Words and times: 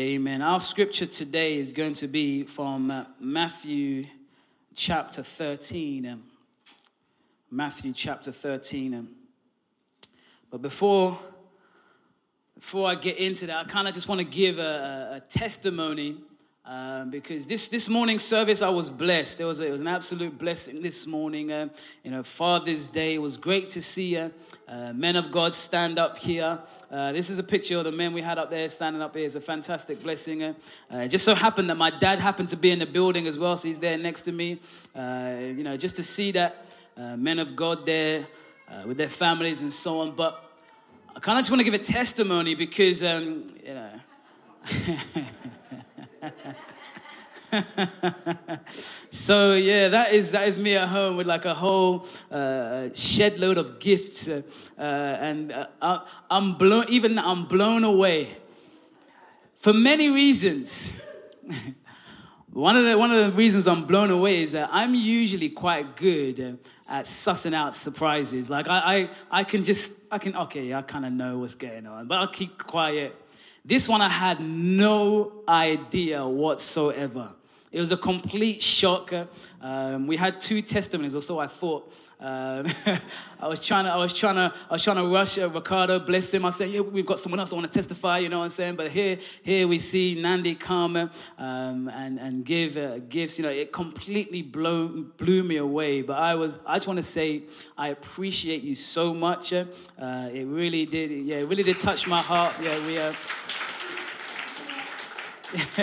Amen. 0.00 0.40
Our 0.40 0.60
scripture 0.60 1.04
today 1.04 1.58
is 1.58 1.74
going 1.74 1.92
to 1.92 2.08
be 2.08 2.44
from 2.44 2.90
uh, 2.90 3.04
Matthew 3.20 4.06
chapter 4.74 5.22
13. 5.22 6.08
Um, 6.08 6.22
Matthew 7.50 7.92
chapter 7.92 8.32
13. 8.32 8.94
Um, 8.94 9.08
but 10.50 10.62
before, 10.62 11.18
before 12.54 12.88
I 12.88 12.94
get 12.94 13.18
into 13.18 13.44
that, 13.48 13.58
I 13.58 13.64
kind 13.64 13.88
of 13.88 13.92
just 13.92 14.08
want 14.08 14.22
to 14.22 14.26
give 14.26 14.58
a, 14.58 15.16
a 15.16 15.28
testimony 15.28 16.16
um, 16.66 17.08
because 17.08 17.46
this, 17.46 17.68
this 17.68 17.88
morning 17.88 18.18
service 18.18 18.60
I 18.60 18.68
was 18.68 18.90
blessed. 18.90 19.38
There 19.38 19.46
was 19.46 19.60
a, 19.60 19.66
it 19.66 19.72
was 19.72 19.80
an 19.80 19.86
absolute 19.86 20.36
blessing 20.36 20.82
this 20.82 21.06
morning. 21.06 21.50
Uh, 21.50 21.68
you 22.04 22.10
know, 22.10 22.22
Father's 22.22 22.88
Day. 22.88 23.14
It 23.14 23.22
was 23.22 23.38
great 23.38 23.70
to 23.70 23.82
see 23.82 24.18
uh, 24.18 24.28
uh, 24.68 24.92
men 24.92 25.16
of 25.16 25.30
God 25.30 25.54
stand 25.54 25.98
up 25.98 26.18
here. 26.18 26.58
Uh, 26.90 27.12
this 27.12 27.30
is 27.30 27.38
a 27.38 27.42
picture 27.42 27.78
of 27.78 27.84
the 27.84 27.92
men 27.92 28.12
we 28.12 28.20
had 28.20 28.38
up 28.38 28.50
there 28.50 28.68
standing 28.68 29.00
up 29.00 29.16
here. 29.16 29.24
It's 29.24 29.36
a 29.36 29.40
fantastic 29.40 30.02
blessing. 30.02 30.42
Uh, 30.42 30.54
just 31.08 31.24
so 31.24 31.34
happened 31.34 31.70
that 31.70 31.78
my 31.78 31.90
dad 31.90 32.18
happened 32.18 32.50
to 32.50 32.56
be 32.58 32.70
in 32.70 32.78
the 32.78 32.86
building 32.86 33.26
as 33.26 33.38
well, 33.38 33.56
so 33.56 33.66
he's 33.66 33.80
there 33.80 33.96
next 33.96 34.22
to 34.22 34.32
me. 34.32 34.60
you 34.94 35.64
know, 35.64 35.78
just 35.78 35.96
to 35.96 36.02
see 36.02 36.30
that 36.32 36.66
men 37.16 37.38
of 37.38 37.56
God 37.56 37.86
there 37.86 38.26
with 38.86 38.98
their 38.98 39.08
families 39.08 39.62
and 39.62 39.72
so 39.72 40.00
on. 40.00 40.12
But 40.12 40.44
I 41.16 41.20
kind 41.20 41.38
of 41.38 41.40
just 41.40 41.50
want 41.50 41.60
to 41.60 41.64
give 41.64 41.74
a 41.74 41.78
testimony 41.78 42.54
because, 42.54 43.02
um, 43.02 43.46
you 43.64 43.74
know. 43.74 43.90
so 49.10 49.54
yeah, 49.54 49.88
that 49.88 50.12
is 50.12 50.32
that 50.32 50.46
is 50.46 50.58
me 50.58 50.76
at 50.76 50.88
home 50.88 51.16
with 51.16 51.26
like 51.26 51.44
a 51.44 51.54
whole 51.54 52.06
uh, 52.30 52.88
shed 52.94 53.38
load 53.38 53.58
of 53.58 53.80
gifts, 53.80 54.28
uh, 54.28 54.42
uh, 54.78 54.82
and 54.82 55.66
uh, 55.80 56.00
I'm 56.30 56.54
blown. 56.54 56.84
Even 56.88 57.18
I'm 57.18 57.46
blown 57.46 57.84
away 57.84 58.28
for 59.54 59.72
many 59.72 60.10
reasons. 60.10 61.00
one 62.52 62.76
of 62.76 62.84
the 62.84 62.96
one 62.96 63.10
of 63.10 63.26
the 63.26 63.32
reasons 63.32 63.66
I'm 63.66 63.84
blown 63.84 64.10
away 64.10 64.42
is 64.42 64.52
that 64.52 64.68
I'm 64.72 64.94
usually 64.94 65.48
quite 65.48 65.96
good 65.96 66.58
at 66.88 67.04
sussing 67.06 67.54
out 67.54 67.74
surprises. 67.74 68.48
Like 68.48 68.68
I 68.68 69.08
I, 69.30 69.40
I 69.40 69.44
can 69.44 69.62
just 69.62 69.98
I 70.10 70.18
can 70.18 70.36
okay 70.36 70.72
I 70.72 70.82
kind 70.82 71.04
of 71.04 71.12
know 71.12 71.38
what's 71.38 71.56
going 71.56 71.86
on, 71.86 72.06
but 72.06 72.18
I'll 72.18 72.28
keep 72.28 72.58
quiet. 72.58 73.19
This 73.64 73.88
one 73.88 74.00
I 74.00 74.08
had 74.08 74.40
no 74.40 75.42
idea 75.48 76.26
whatsoever. 76.26 77.34
It 77.72 77.78
was 77.78 77.92
a 77.92 77.96
complete 77.96 78.60
shock. 78.60 79.12
Um, 79.60 80.08
we 80.08 80.16
had 80.16 80.40
two 80.40 80.60
testimonies, 80.60 81.14
or 81.14 81.22
so 81.22 81.38
I 81.38 81.46
thought. 81.46 81.94
Um, 82.18 82.66
I 83.40 83.46
was 83.46 83.64
trying 83.64 83.84
to, 83.84 83.92
I 83.92 83.96
was 83.96 84.12
trying 84.12 84.34
to, 84.34 84.52
I 84.68 84.72
was 84.72 84.82
trying 84.82 84.96
to 84.96 85.06
rush 85.06 85.38
uh, 85.38 85.48
Ricardo, 85.48 86.00
bless 86.00 86.34
him. 86.34 86.44
I 86.44 86.50
said, 86.50 86.70
yeah, 86.70 86.80
we've 86.80 87.06
got 87.06 87.20
someone 87.20 87.38
else 87.38 87.52
I 87.52 87.54
want 87.54 87.72
to 87.72 87.72
testify, 87.72 88.18
you 88.18 88.28
know 88.28 88.38
what 88.38 88.44
I'm 88.44 88.50
saying? 88.50 88.74
But 88.74 88.90
here, 88.90 89.18
here 89.44 89.68
we 89.68 89.78
see 89.78 90.20
Nandi 90.20 90.56
come 90.56 90.96
um, 91.38 91.88
and 91.88 92.18
and 92.18 92.44
give 92.44 92.76
uh, 92.76 92.98
gifts. 93.08 93.38
You 93.38 93.44
know, 93.44 93.52
it 93.52 93.70
completely 93.72 94.42
blew 94.42 95.04
blew 95.16 95.44
me 95.44 95.58
away. 95.58 96.02
But 96.02 96.18
I 96.18 96.34
was, 96.34 96.58
I 96.66 96.74
just 96.74 96.88
want 96.88 96.96
to 96.98 97.04
say, 97.04 97.44
I 97.78 97.88
appreciate 97.88 98.64
you 98.64 98.74
so 98.74 99.14
much. 99.14 99.52
Uh, 99.52 99.64
it 99.96 100.46
really 100.46 100.86
did, 100.86 101.12
yeah, 101.12 101.36
it 101.36 101.46
really 101.46 101.62
did 101.62 101.78
touch 101.78 102.08
my 102.08 102.18
heart. 102.18 102.52
Yeah, 102.60 102.76
we. 102.84 102.98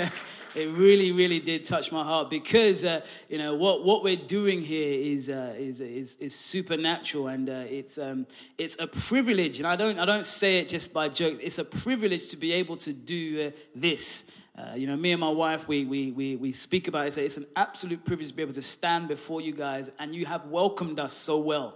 Uh, 0.03 0.09
it 0.57 0.69
really, 0.71 1.11
really 1.11 1.39
did 1.39 1.63
touch 1.63 1.91
my 1.91 2.03
heart 2.03 2.29
because 2.29 2.83
uh, 2.83 3.01
you 3.29 3.37
know 3.37 3.55
what, 3.55 3.85
what 3.85 4.03
we're 4.03 4.15
doing 4.15 4.61
here 4.61 4.99
is 4.99 5.29
uh, 5.29 5.53
is, 5.57 5.81
is, 5.81 6.15
is 6.17 6.35
supernatural 6.35 7.27
and 7.27 7.49
uh, 7.49 7.63
it's 7.69 7.97
um, 7.97 8.25
it's 8.57 8.79
a 8.79 8.87
privilege. 8.87 9.59
And 9.59 9.67
I 9.67 9.75
don't 9.75 9.99
I 9.99 10.05
don't 10.05 10.25
say 10.25 10.59
it 10.59 10.67
just 10.67 10.93
by 10.93 11.09
jokes. 11.09 11.39
It's 11.41 11.59
a 11.59 11.65
privilege 11.65 12.29
to 12.29 12.37
be 12.37 12.53
able 12.53 12.77
to 12.77 12.93
do 12.93 13.47
uh, 13.47 13.57
this. 13.75 14.31
Uh, 14.57 14.73
you 14.75 14.87
know, 14.87 14.97
me 14.97 15.11
and 15.11 15.21
my 15.21 15.29
wife, 15.29 15.67
we, 15.67 15.85
we, 15.85 16.11
we, 16.11 16.35
we 16.35 16.51
speak 16.51 16.87
about 16.87 17.05
it. 17.05 17.13
Say 17.13 17.25
it's 17.25 17.37
an 17.37 17.45
absolute 17.55 18.03
privilege 18.03 18.29
to 18.29 18.33
be 18.33 18.41
able 18.41 18.53
to 18.53 18.61
stand 18.63 19.07
before 19.07 19.39
you 19.39 19.51
guys, 19.51 19.91
and 19.99 20.15
you 20.15 20.25
have 20.25 20.47
welcomed 20.47 20.99
us 20.99 21.13
so 21.13 21.37
well. 21.37 21.75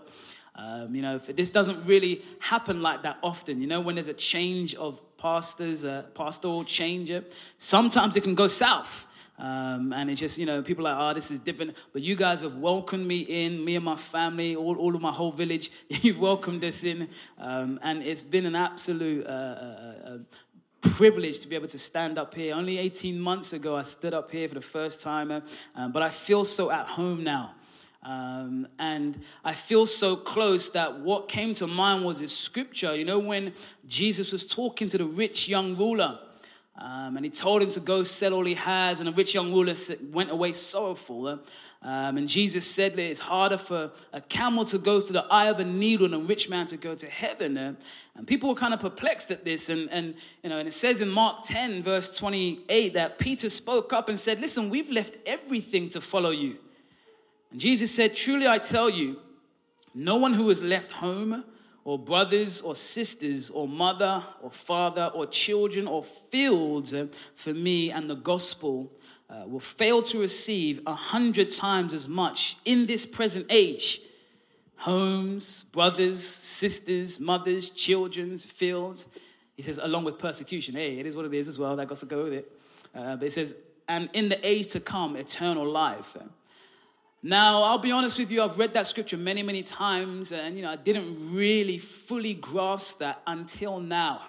Um, 0.55 0.93
you 0.93 1.01
know, 1.01 1.17
this 1.17 1.49
doesn't 1.49 1.85
really 1.85 2.21
happen 2.39 2.81
like 2.81 3.03
that 3.03 3.19
often. 3.21 3.61
You 3.61 3.67
know, 3.67 3.81
when 3.81 3.95
there's 3.95 4.07
a 4.07 4.13
change 4.13 4.75
of 4.75 4.99
pastors, 5.21 5.83
a 5.83 6.05
pastoral 6.13 6.63
change, 6.63 7.11
sometimes 7.57 8.15
it 8.15 8.23
can 8.23 8.35
go 8.35 8.47
south. 8.47 9.07
Um, 9.41 9.91
and 9.91 10.11
it's 10.11 10.19
just, 10.19 10.37
you 10.37 10.45
know, 10.45 10.61
people 10.61 10.87
are 10.87 10.93
like, 10.93 11.11
oh, 11.11 11.13
this 11.15 11.31
is 11.31 11.39
different. 11.39 11.75
But 11.93 12.03
you 12.03 12.15
guys 12.15 12.41
have 12.43 12.57
welcomed 12.57 13.07
me 13.07 13.21
in, 13.21 13.65
me 13.65 13.75
and 13.75 13.83
my 13.83 13.95
family, 13.95 14.55
all, 14.55 14.77
all 14.77 14.95
of 14.95 15.01
my 15.01 15.11
whole 15.11 15.31
village. 15.31 15.71
You've 15.89 16.19
welcomed 16.19 16.63
us 16.63 16.83
in. 16.83 17.09
Um, 17.39 17.79
and 17.81 18.03
it's 18.03 18.21
been 18.21 18.45
an 18.45 18.55
absolute 18.55 19.25
uh, 19.25 19.29
uh, 19.29 19.93
uh, 20.05 20.17
privilege 20.95 21.39
to 21.39 21.47
be 21.47 21.55
able 21.55 21.69
to 21.69 21.79
stand 21.79 22.19
up 22.19 22.35
here. 22.35 22.53
Only 22.53 22.77
18 22.77 23.19
months 23.19 23.53
ago, 23.53 23.75
I 23.75 23.81
stood 23.81 24.13
up 24.13 24.29
here 24.29 24.47
for 24.47 24.55
the 24.55 24.61
first 24.61 25.01
time. 25.01 25.31
Uh, 25.31 25.87
but 25.89 26.03
I 26.03 26.09
feel 26.09 26.45
so 26.45 26.69
at 26.69 26.85
home 26.85 27.23
now. 27.23 27.55
Um, 28.03 28.67
and 28.79 29.19
I 29.45 29.53
feel 29.53 29.85
so 29.85 30.15
close 30.15 30.71
that 30.71 30.99
what 30.99 31.29
came 31.29 31.53
to 31.55 31.67
mind 31.67 32.03
was 32.03 32.19
this 32.19 32.35
scripture. 32.35 32.95
You 32.95 33.05
know, 33.05 33.19
when 33.19 33.53
Jesus 33.87 34.31
was 34.31 34.45
talking 34.45 34.89
to 34.89 34.97
the 34.97 35.05
rich 35.05 35.47
young 35.47 35.77
ruler, 35.77 36.19
um, 36.77 37.15
and 37.15 37.23
he 37.23 37.29
told 37.29 37.61
him 37.61 37.69
to 37.69 37.79
go 37.79 38.01
sell 38.01 38.33
all 38.33 38.45
he 38.45 38.55
has, 38.55 39.01
and 39.01 39.07
the 39.07 39.13
rich 39.13 39.35
young 39.35 39.51
ruler 39.53 39.73
went 40.11 40.31
away 40.31 40.53
sorrowful. 40.53 41.27
Um, 41.83 42.17
and 42.17 42.27
Jesus 42.27 42.65
said 42.65 42.93
that 42.93 43.03
it's 43.03 43.19
harder 43.19 43.57
for 43.57 43.91
a 44.13 44.21
camel 44.21 44.65
to 44.65 44.77
go 44.79 44.99
through 44.99 45.13
the 45.13 45.25
eye 45.29 45.47
of 45.47 45.59
a 45.59 45.65
needle 45.65 46.07
than 46.07 46.21
a 46.21 46.23
rich 46.23 46.49
man 46.49 46.65
to 46.67 46.77
go 46.77 46.95
to 46.95 47.07
heaven. 47.07 47.57
Uh, 47.57 47.73
and 48.15 48.25
people 48.25 48.49
were 48.49 48.55
kind 48.55 48.73
of 48.73 48.79
perplexed 48.79 49.29
at 49.29 49.45
this. 49.45 49.69
And, 49.69 49.89
and, 49.91 50.15
you 50.43 50.49
know, 50.49 50.57
and 50.57 50.67
it 50.67 50.73
says 50.73 51.01
in 51.01 51.09
Mark 51.09 51.43
10, 51.43 51.83
verse 51.83 52.17
28, 52.17 52.93
that 52.93 53.19
Peter 53.19 53.49
spoke 53.49 53.93
up 53.93 54.09
and 54.09 54.19
said, 54.19 54.39
Listen, 54.39 54.69
we've 54.69 54.89
left 54.89 55.17
everything 55.27 55.89
to 55.89 56.01
follow 56.01 56.31
you. 56.31 56.57
And 57.51 57.59
Jesus 57.59 57.93
said, 57.93 58.15
Truly 58.15 58.47
I 58.47 58.57
tell 58.57 58.89
you, 58.89 59.19
no 59.93 60.15
one 60.15 60.33
who 60.33 60.47
has 60.49 60.63
left 60.63 60.91
home 60.91 61.43
or 61.83 61.99
brothers 61.99 62.61
or 62.61 62.75
sisters 62.75 63.49
or 63.49 63.67
mother 63.67 64.23
or 64.41 64.51
father 64.51 65.11
or 65.13 65.25
children 65.25 65.87
or 65.87 66.03
fields 66.03 66.95
for 67.35 67.53
me 67.53 67.91
and 67.91 68.09
the 68.09 68.15
gospel 68.15 68.91
uh, 69.29 69.43
will 69.47 69.59
fail 69.59 70.01
to 70.01 70.19
receive 70.19 70.81
a 70.85 70.93
hundred 70.93 71.49
times 71.49 71.93
as 71.93 72.07
much 72.07 72.57
in 72.65 72.85
this 72.85 73.05
present 73.05 73.45
age 73.49 74.01
homes, 74.81 75.65
brothers, 75.65 76.27
sisters, 76.27 77.19
mothers, 77.19 77.69
children's, 77.69 78.43
fields. 78.43 79.07
He 79.55 79.61
says, 79.61 79.77
along 79.77 80.05
with 80.05 80.17
persecution. 80.17 80.73
Hey, 80.73 80.97
it 80.97 81.05
is 81.05 81.15
what 81.15 81.25
it 81.25 81.33
is 81.35 81.47
as 81.47 81.59
well. 81.59 81.75
That 81.75 81.87
got 81.87 81.97
to 81.97 82.07
go 82.07 82.23
with 82.23 82.33
it. 82.33 82.51
Uh, 82.95 83.15
but 83.15 83.27
it 83.27 83.31
says, 83.31 83.55
and 83.87 84.09
in 84.13 84.27
the 84.27 84.43
age 84.45 84.69
to 84.69 84.79
come, 84.79 85.15
eternal 85.15 85.69
life. 85.69 86.17
Now, 87.23 87.61
I'll 87.63 87.77
be 87.77 87.91
honest 87.91 88.17
with 88.17 88.31
you, 88.31 88.41
I've 88.41 88.57
read 88.57 88.73
that 88.73 88.87
scripture 88.87 89.17
many, 89.17 89.43
many 89.43 89.61
times, 89.61 90.31
and 90.31 90.55
you 90.55 90.63
know, 90.63 90.71
I 90.71 90.75
didn't 90.75 91.31
really 91.31 91.77
fully 91.77 92.33
grasp 92.33 92.99
that 92.99 93.21
until 93.27 93.79
now. 93.79 94.21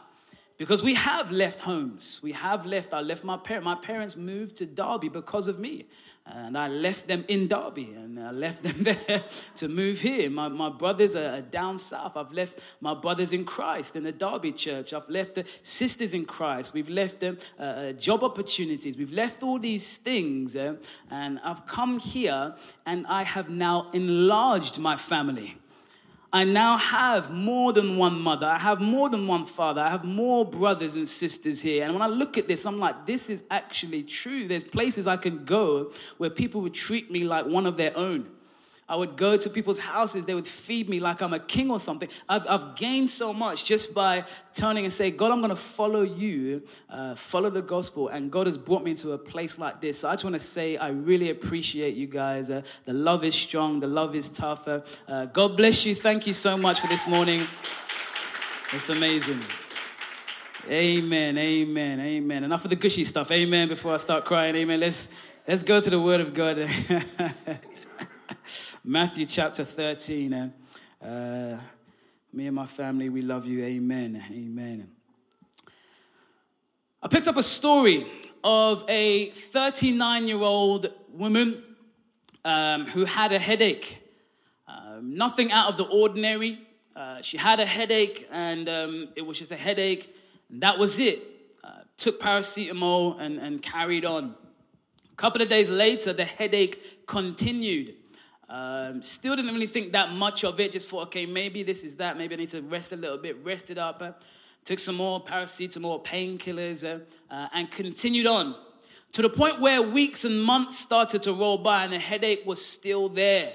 Because 0.62 0.84
we 0.84 0.94
have 0.94 1.32
left 1.32 1.58
homes. 1.58 2.20
We 2.22 2.30
have 2.30 2.66
left, 2.66 2.94
I 2.94 3.00
left 3.00 3.24
my 3.24 3.36
parents. 3.36 3.64
My 3.64 3.74
parents 3.74 4.16
moved 4.16 4.54
to 4.58 4.64
Derby 4.64 5.08
because 5.08 5.48
of 5.48 5.58
me. 5.58 5.86
And 6.24 6.56
I 6.56 6.68
left 6.68 7.08
them 7.08 7.24
in 7.26 7.48
Derby 7.48 7.92
and 7.96 8.16
I 8.20 8.30
left 8.30 8.62
them 8.62 8.94
there 9.08 9.24
to 9.56 9.68
move 9.68 10.00
here. 10.00 10.30
My, 10.30 10.46
my 10.46 10.70
brothers 10.70 11.16
are 11.16 11.40
down 11.40 11.78
south. 11.78 12.16
I've 12.16 12.32
left 12.32 12.62
my 12.80 12.94
brothers 12.94 13.32
in 13.32 13.44
Christ 13.44 13.96
in 13.96 14.04
the 14.04 14.12
Derby 14.12 14.52
church. 14.52 14.92
I've 14.92 15.08
left 15.08 15.34
the 15.34 15.44
sisters 15.62 16.14
in 16.14 16.26
Christ. 16.26 16.74
We've 16.74 16.88
left 16.88 17.18
them 17.18 17.38
uh, 17.58 17.62
uh, 17.62 17.92
job 17.94 18.22
opportunities. 18.22 18.96
We've 18.96 19.12
left 19.12 19.42
all 19.42 19.58
these 19.58 19.96
things. 19.96 20.54
Uh, 20.54 20.76
and 21.10 21.40
I've 21.42 21.66
come 21.66 21.98
here 21.98 22.54
and 22.86 23.04
I 23.08 23.24
have 23.24 23.50
now 23.50 23.90
enlarged 23.92 24.78
my 24.78 24.94
family. 24.94 25.56
I 26.34 26.44
now 26.44 26.78
have 26.78 27.30
more 27.30 27.74
than 27.74 27.98
one 27.98 28.18
mother. 28.18 28.46
I 28.46 28.58
have 28.58 28.80
more 28.80 29.10
than 29.10 29.26
one 29.26 29.44
father. 29.44 29.82
I 29.82 29.90
have 29.90 30.02
more 30.04 30.46
brothers 30.46 30.96
and 30.96 31.06
sisters 31.06 31.60
here. 31.60 31.84
And 31.84 31.92
when 31.92 32.00
I 32.00 32.06
look 32.06 32.38
at 32.38 32.48
this, 32.48 32.64
I'm 32.64 32.78
like, 32.78 33.04
this 33.04 33.28
is 33.28 33.44
actually 33.50 34.02
true. 34.04 34.48
There's 34.48 34.64
places 34.64 35.06
I 35.06 35.18
can 35.18 35.44
go 35.44 35.92
where 36.16 36.30
people 36.30 36.62
would 36.62 36.72
treat 36.72 37.10
me 37.10 37.24
like 37.24 37.44
one 37.44 37.66
of 37.66 37.76
their 37.76 37.94
own. 37.94 38.28
I 38.92 38.94
would 38.94 39.16
go 39.16 39.38
to 39.38 39.48
people's 39.48 39.78
houses, 39.78 40.26
they 40.26 40.34
would 40.34 40.46
feed 40.46 40.90
me 40.90 41.00
like 41.00 41.22
I'm 41.22 41.32
a 41.32 41.38
king 41.38 41.70
or 41.70 41.78
something. 41.78 42.10
I've, 42.28 42.46
I've 42.46 42.76
gained 42.76 43.08
so 43.08 43.32
much 43.32 43.64
just 43.64 43.94
by 43.94 44.22
turning 44.52 44.84
and 44.84 44.92
say, 44.92 45.10
God, 45.10 45.30
I'm 45.30 45.38
going 45.38 45.48
to 45.48 45.56
follow 45.56 46.02
you, 46.02 46.62
uh, 46.90 47.14
follow 47.14 47.48
the 47.48 47.62
gospel. 47.62 48.08
And 48.08 48.30
God 48.30 48.46
has 48.48 48.58
brought 48.58 48.84
me 48.84 48.92
to 48.96 49.12
a 49.12 49.18
place 49.18 49.58
like 49.58 49.80
this. 49.80 50.00
So 50.00 50.10
I 50.10 50.12
just 50.12 50.24
want 50.24 50.34
to 50.34 50.40
say, 50.40 50.76
I 50.76 50.90
really 50.90 51.30
appreciate 51.30 51.94
you 51.94 52.06
guys. 52.06 52.50
Uh, 52.50 52.60
the 52.84 52.92
love 52.92 53.24
is 53.24 53.34
strong, 53.34 53.80
the 53.80 53.86
love 53.86 54.14
is 54.14 54.28
tough. 54.28 54.68
Uh, 54.68 54.82
uh 55.08 55.24
God 55.24 55.56
bless 55.56 55.86
you. 55.86 55.94
Thank 55.94 56.26
you 56.26 56.34
so 56.34 56.58
much 56.58 56.80
for 56.80 56.86
this 56.88 57.08
morning. 57.08 57.40
It's 58.74 58.90
amazing. 58.90 59.40
Amen, 60.70 61.38
amen, 61.38 61.98
amen. 61.98 62.44
Enough 62.44 62.64
of 62.64 62.68
the 62.68 62.76
gushy 62.76 63.06
stuff. 63.06 63.30
Amen. 63.30 63.68
Before 63.68 63.94
I 63.94 63.96
start 63.96 64.26
crying, 64.26 64.54
amen. 64.54 64.80
Let's 64.80 65.08
let's 65.48 65.62
go 65.62 65.80
to 65.80 65.88
the 65.88 65.98
word 65.98 66.20
of 66.20 66.34
God. 66.34 66.68
Matthew 68.84 69.26
chapter 69.26 69.64
13. 69.64 70.32
Uh, 70.32 70.50
uh, 71.00 71.60
me 72.32 72.46
and 72.46 72.56
my 72.56 72.66
family, 72.66 73.08
we 73.08 73.22
love 73.22 73.46
you. 73.46 73.64
Amen. 73.64 74.20
Amen. 74.30 74.88
I 77.02 77.08
picked 77.08 77.28
up 77.28 77.36
a 77.36 77.42
story 77.42 78.04
of 78.42 78.84
a 78.88 79.26
39 79.26 80.26
year 80.26 80.42
old 80.42 80.92
woman 81.12 81.62
um, 82.44 82.86
who 82.86 83.04
had 83.04 83.32
a 83.32 83.38
headache. 83.38 84.02
Um, 84.66 85.14
nothing 85.16 85.52
out 85.52 85.68
of 85.70 85.76
the 85.76 85.84
ordinary. 85.84 86.58
Uh, 86.96 87.22
she 87.22 87.36
had 87.36 87.60
a 87.60 87.66
headache, 87.66 88.28
and 88.32 88.68
um, 88.68 89.08
it 89.14 89.22
was 89.22 89.38
just 89.38 89.52
a 89.52 89.56
headache, 89.56 90.14
that 90.50 90.78
was 90.78 90.98
it. 90.98 91.22
Uh, 91.62 91.82
took 91.96 92.20
paracetamol 92.20 93.20
and, 93.20 93.38
and 93.38 93.62
carried 93.62 94.04
on. 94.04 94.34
A 95.10 95.16
couple 95.16 95.40
of 95.40 95.48
days 95.48 95.70
later, 95.70 96.12
the 96.12 96.24
headache 96.24 97.06
continued. 97.06 97.94
Um, 98.48 99.02
still 99.02 99.36
didn't 99.36 99.54
really 99.54 99.66
think 99.66 99.92
that 99.92 100.12
much 100.12 100.44
of 100.44 100.60
it. 100.60 100.72
Just 100.72 100.88
thought, 100.88 101.04
okay, 101.06 101.26
maybe 101.26 101.62
this 101.62 101.84
is 101.84 101.96
that. 101.96 102.18
Maybe 102.18 102.34
I 102.34 102.38
need 102.38 102.50
to 102.50 102.62
rest 102.62 102.92
a 102.92 102.96
little 102.96 103.18
bit. 103.18 103.42
Rested 103.44 103.78
up. 103.78 104.02
Uh, 104.02 104.12
took 104.64 104.78
some 104.78 104.96
more 104.96 105.22
paracetamol, 105.22 106.04
painkillers, 106.04 106.84
uh, 106.84 107.00
uh, 107.32 107.48
and 107.52 107.70
continued 107.70 108.26
on 108.26 108.54
to 109.12 109.20
the 109.20 109.28
point 109.28 109.60
where 109.60 109.82
weeks 109.82 110.24
and 110.24 110.42
months 110.42 110.78
started 110.78 111.22
to 111.22 111.32
roll 111.32 111.58
by 111.58 111.84
and 111.84 111.92
the 111.92 111.98
headache 111.98 112.42
was 112.46 112.64
still 112.64 113.08
there. 113.08 113.52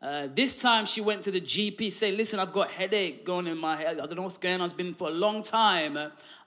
Uh, 0.00 0.26
this 0.34 0.60
time 0.60 0.84
she 0.84 1.00
went 1.00 1.22
to 1.22 1.30
the 1.30 1.40
GP, 1.40 1.92
say, 1.92 2.10
listen, 2.10 2.40
I've 2.40 2.52
got 2.52 2.70
headache 2.70 3.24
going 3.24 3.46
in 3.46 3.58
my 3.58 3.76
head. 3.76 4.00
I 4.00 4.06
don't 4.06 4.16
know 4.16 4.22
what's 4.22 4.38
going 4.38 4.60
on. 4.60 4.64
It's 4.64 4.74
been 4.74 4.94
for 4.94 5.08
a 5.08 5.12
long 5.12 5.42
time. 5.42 5.96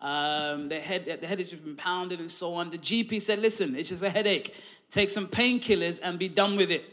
Um, 0.02 0.68
the 0.70 0.80
head, 0.80 1.06
the 1.22 1.28
head 1.28 1.38
has 1.40 1.54
been 1.54 1.76
pounded 1.76 2.20
and 2.20 2.30
so 2.30 2.56
on. 2.56 2.70
The 2.70 2.78
GP 2.78 3.22
said, 3.22 3.40
listen, 3.40 3.76
it's 3.76 3.90
just 3.90 4.04
a 4.04 4.10
headache. 4.10 4.56
Take 4.90 5.10
some 5.10 5.28
painkillers 5.28 6.00
and 6.04 6.20
be 6.20 6.28
done 6.28 6.58
with 6.58 6.72
it. 6.72 6.84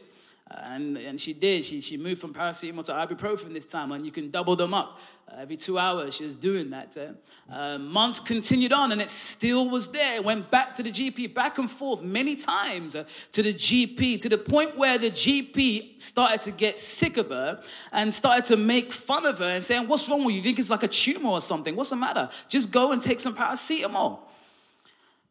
And, 0.54 0.96
and 0.96 1.20
she 1.20 1.32
did. 1.32 1.64
She, 1.64 1.80
she 1.80 1.96
moved 1.96 2.20
from 2.20 2.34
paracetamol 2.34 2.84
to 2.84 2.92
ibuprofen 2.92 3.52
this 3.52 3.66
time, 3.66 3.92
and 3.92 4.04
you 4.04 4.12
can 4.12 4.30
double 4.30 4.56
them 4.56 4.74
up. 4.74 4.98
Uh, 5.28 5.36
every 5.40 5.56
two 5.56 5.78
hours, 5.78 6.16
she 6.16 6.24
was 6.24 6.36
doing 6.36 6.68
that. 6.70 6.96
Uh, 6.96 7.52
uh, 7.52 7.78
months 7.78 8.20
continued 8.20 8.72
on, 8.72 8.92
and 8.92 9.00
it 9.00 9.08
still 9.08 9.68
was 9.68 9.92
there. 9.92 10.16
It 10.16 10.24
went 10.24 10.50
back 10.50 10.74
to 10.74 10.82
the 10.82 10.90
GP, 10.90 11.32
back 11.32 11.58
and 11.58 11.70
forth 11.70 12.02
many 12.02 12.36
times 12.36 12.96
uh, 12.96 13.04
to 13.32 13.42
the 13.42 13.54
GP, 13.54 14.20
to 14.20 14.28
the 14.28 14.38
point 14.38 14.76
where 14.76 14.98
the 14.98 15.10
GP 15.10 16.00
started 16.00 16.40
to 16.42 16.50
get 16.50 16.78
sick 16.78 17.16
of 17.16 17.28
her 17.28 17.60
and 17.92 18.12
started 18.12 18.44
to 18.46 18.56
make 18.56 18.92
fun 18.92 19.24
of 19.24 19.38
her 19.38 19.48
and 19.48 19.62
saying, 19.62 19.88
What's 19.88 20.08
wrong 20.08 20.24
with 20.24 20.30
you? 20.30 20.36
You 20.36 20.42
think 20.42 20.58
it's 20.58 20.70
like 20.70 20.82
a 20.82 20.88
tumor 20.88 21.30
or 21.30 21.40
something? 21.40 21.76
What's 21.76 21.90
the 21.90 21.96
matter? 21.96 22.28
Just 22.48 22.72
go 22.72 22.92
and 22.92 23.00
take 23.00 23.20
some 23.20 23.34
paracetamol. 23.34 24.18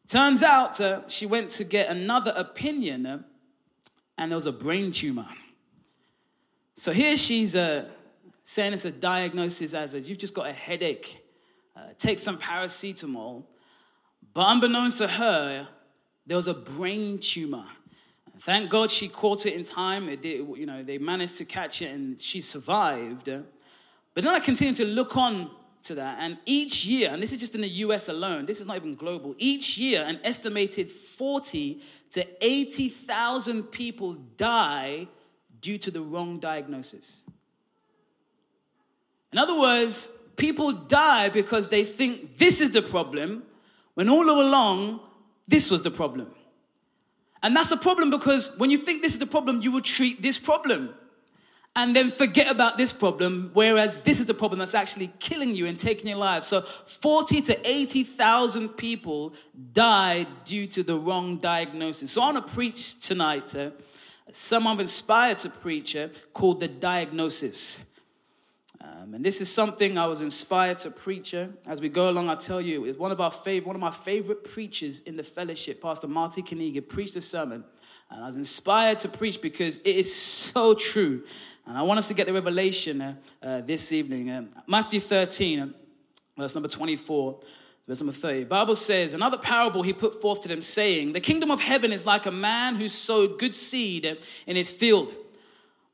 Turns 0.07 0.43
out 0.43 0.81
uh, 0.81 1.07
she 1.07 1.25
went 1.25 1.49
to 1.51 1.63
get 1.63 1.89
another 1.89 2.33
opinion 2.35 3.05
uh, 3.05 3.19
and 4.21 4.31
there 4.31 4.35
was 4.35 4.45
a 4.45 4.53
brain 4.53 4.91
tumor. 4.91 5.25
So 6.75 6.91
here 6.91 7.17
she's 7.17 7.55
uh, 7.55 7.89
saying 8.43 8.73
it's 8.73 8.85
a 8.85 8.91
diagnosis 8.91 9.73
as 9.73 9.95
a, 9.95 9.99
you've 9.99 10.19
just 10.19 10.35
got 10.35 10.45
a 10.45 10.53
headache. 10.53 11.25
Uh, 11.75 11.81
take 11.97 12.19
some 12.19 12.37
paracetamol. 12.37 13.43
But 14.31 14.45
unbeknownst 14.51 14.99
to 14.99 15.07
her, 15.07 15.67
there 16.27 16.37
was 16.37 16.47
a 16.47 16.53
brain 16.53 17.17
tumor. 17.17 17.65
Thank 18.37 18.69
God 18.69 18.91
she 18.91 19.07
caught 19.07 19.47
it 19.47 19.55
in 19.55 19.63
time. 19.63 20.07
It 20.07 20.21
did, 20.21 20.47
you 20.55 20.67
know, 20.67 20.83
they 20.83 20.99
managed 20.99 21.39
to 21.39 21.45
catch 21.45 21.81
it 21.81 21.91
and 21.91 22.21
she 22.21 22.41
survived. 22.41 23.25
But 23.25 24.23
then 24.23 24.35
I 24.35 24.39
continued 24.39 24.75
to 24.75 24.85
look 24.85 25.17
on 25.17 25.49
to 25.83 25.95
that. 25.95 26.17
And 26.19 26.37
each 26.45 26.85
year, 26.85 27.09
and 27.11 27.21
this 27.21 27.33
is 27.33 27.39
just 27.39 27.55
in 27.55 27.61
the 27.61 27.69
US 27.69 28.09
alone, 28.09 28.45
this 28.45 28.61
is 28.61 28.67
not 28.67 28.75
even 28.75 28.95
global, 28.95 29.35
each 29.37 29.77
year, 29.77 30.03
an 30.05 30.19
estimated 30.23 30.89
40 30.89 31.81
to 32.11 32.27
80,000 32.41 33.63
people 33.63 34.13
die 34.13 35.07
due 35.59 35.77
to 35.77 35.91
the 35.91 36.01
wrong 36.01 36.39
diagnosis. 36.39 37.25
In 39.31 39.39
other 39.39 39.57
words, 39.57 40.11
people 40.35 40.71
die 40.71 41.29
because 41.29 41.69
they 41.69 41.83
think 41.83 42.37
this 42.37 42.61
is 42.61 42.71
the 42.71 42.81
problem, 42.81 43.43
when 43.93 44.09
all 44.09 44.29
along, 44.29 44.99
this 45.47 45.71
was 45.71 45.81
the 45.81 45.91
problem. 45.91 46.33
And 47.43 47.55
that's 47.55 47.71
a 47.71 47.77
problem 47.77 48.09
because 48.09 48.55
when 48.57 48.69
you 48.69 48.77
think 48.77 49.01
this 49.01 49.13
is 49.13 49.19
the 49.19 49.25
problem, 49.25 49.61
you 49.61 49.71
will 49.71 49.81
treat 49.81 50.21
this 50.21 50.37
problem 50.37 50.93
and 51.75 51.95
then 51.95 52.09
forget 52.09 52.51
about 52.51 52.77
this 52.77 52.91
problem, 52.91 53.49
whereas 53.53 54.01
this 54.01 54.19
is 54.19 54.25
the 54.25 54.33
problem 54.33 54.59
that's 54.59 54.75
actually 54.75 55.09
killing 55.19 55.55
you 55.55 55.67
and 55.67 55.79
taking 55.79 56.09
your 56.09 56.17
life. 56.17 56.43
So 56.43 56.61
40 56.61 57.41
to 57.43 57.69
80,000 57.69 58.69
people 58.69 59.33
died 59.71 60.27
due 60.43 60.67
to 60.67 60.83
the 60.83 60.97
wrong 60.97 61.37
diagnosis. 61.37 62.11
So 62.11 62.21
I 62.21 62.33
want 62.33 62.45
to 62.45 62.53
preach 62.53 62.99
tonight, 62.99 63.55
uh, 63.55 63.71
some 64.31 64.67
I'm 64.67 64.79
inspired 64.81 65.37
to 65.39 65.49
preach 65.49 65.95
uh, 65.95 66.09
called 66.33 66.59
The 66.59 66.67
Diagnosis. 66.67 67.85
Um, 68.81 69.13
and 69.13 69.23
this 69.23 69.41
is 69.41 69.53
something 69.53 69.97
I 69.97 70.07
was 70.07 70.21
inspired 70.21 70.79
to 70.79 70.91
preach. 70.91 71.33
Uh, 71.33 71.47
as 71.67 71.79
we 71.79 71.87
go 71.87 72.09
along, 72.09 72.29
I'll 72.29 72.37
tell 72.37 72.61
you, 72.61 72.85
it's 72.85 72.97
one 72.97 73.11
of 73.11 73.21
our 73.21 73.31
favorite, 73.31 73.67
one 73.67 73.75
of 73.75 73.81
my 73.81 73.91
favorite 73.91 74.43
preachers 74.43 75.01
in 75.01 75.15
the 75.15 75.23
fellowship, 75.23 75.81
Pastor 75.81 76.07
Marty 76.07 76.41
Carnegie, 76.41 76.81
preached 76.81 77.15
a 77.15 77.21
sermon. 77.21 77.63
And 78.09 78.23
I 78.23 78.27
was 78.27 78.35
inspired 78.35 78.97
to 78.99 79.09
preach 79.09 79.41
because 79.41 79.77
it 79.79 79.95
is 79.95 80.13
so 80.13 80.73
true. 80.73 81.23
And 81.65 81.77
I 81.77 81.83
want 81.83 81.99
us 81.99 82.07
to 82.07 82.13
get 82.13 82.27
the 82.27 82.33
revelation 82.33 83.01
uh, 83.01 83.15
uh, 83.41 83.61
this 83.61 83.91
evening. 83.91 84.29
Uh, 84.29 84.45
Matthew 84.67 84.99
13, 84.99 85.59
uh, 85.59 85.67
verse 86.37 86.55
number 86.55 86.67
24, 86.67 87.39
verse 87.87 87.99
number 88.01 88.13
30. 88.13 88.45
Bible 88.45 88.75
says, 88.75 89.13
Another 89.13 89.37
parable 89.37 89.83
he 89.83 89.93
put 89.93 90.21
forth 90.21 90.41
to 90.41 90.47
them, 90.47 90.61
saying, 90.61 91.13
The 91.13 91.19
kingdom 91.19 91.51
of 91.51 91.61
heaven 91.61 91.91
is 91.91 92.05
like 92.05 92.25
a 92.25 92.31
man 92.31 92.75
who 92.75 92.89
sowed 92.89 93.39
good 93.39 93.55
seed 93.55 94.05
in 94.47 94.55
his 94.55 94.71
field. 94.71 95.13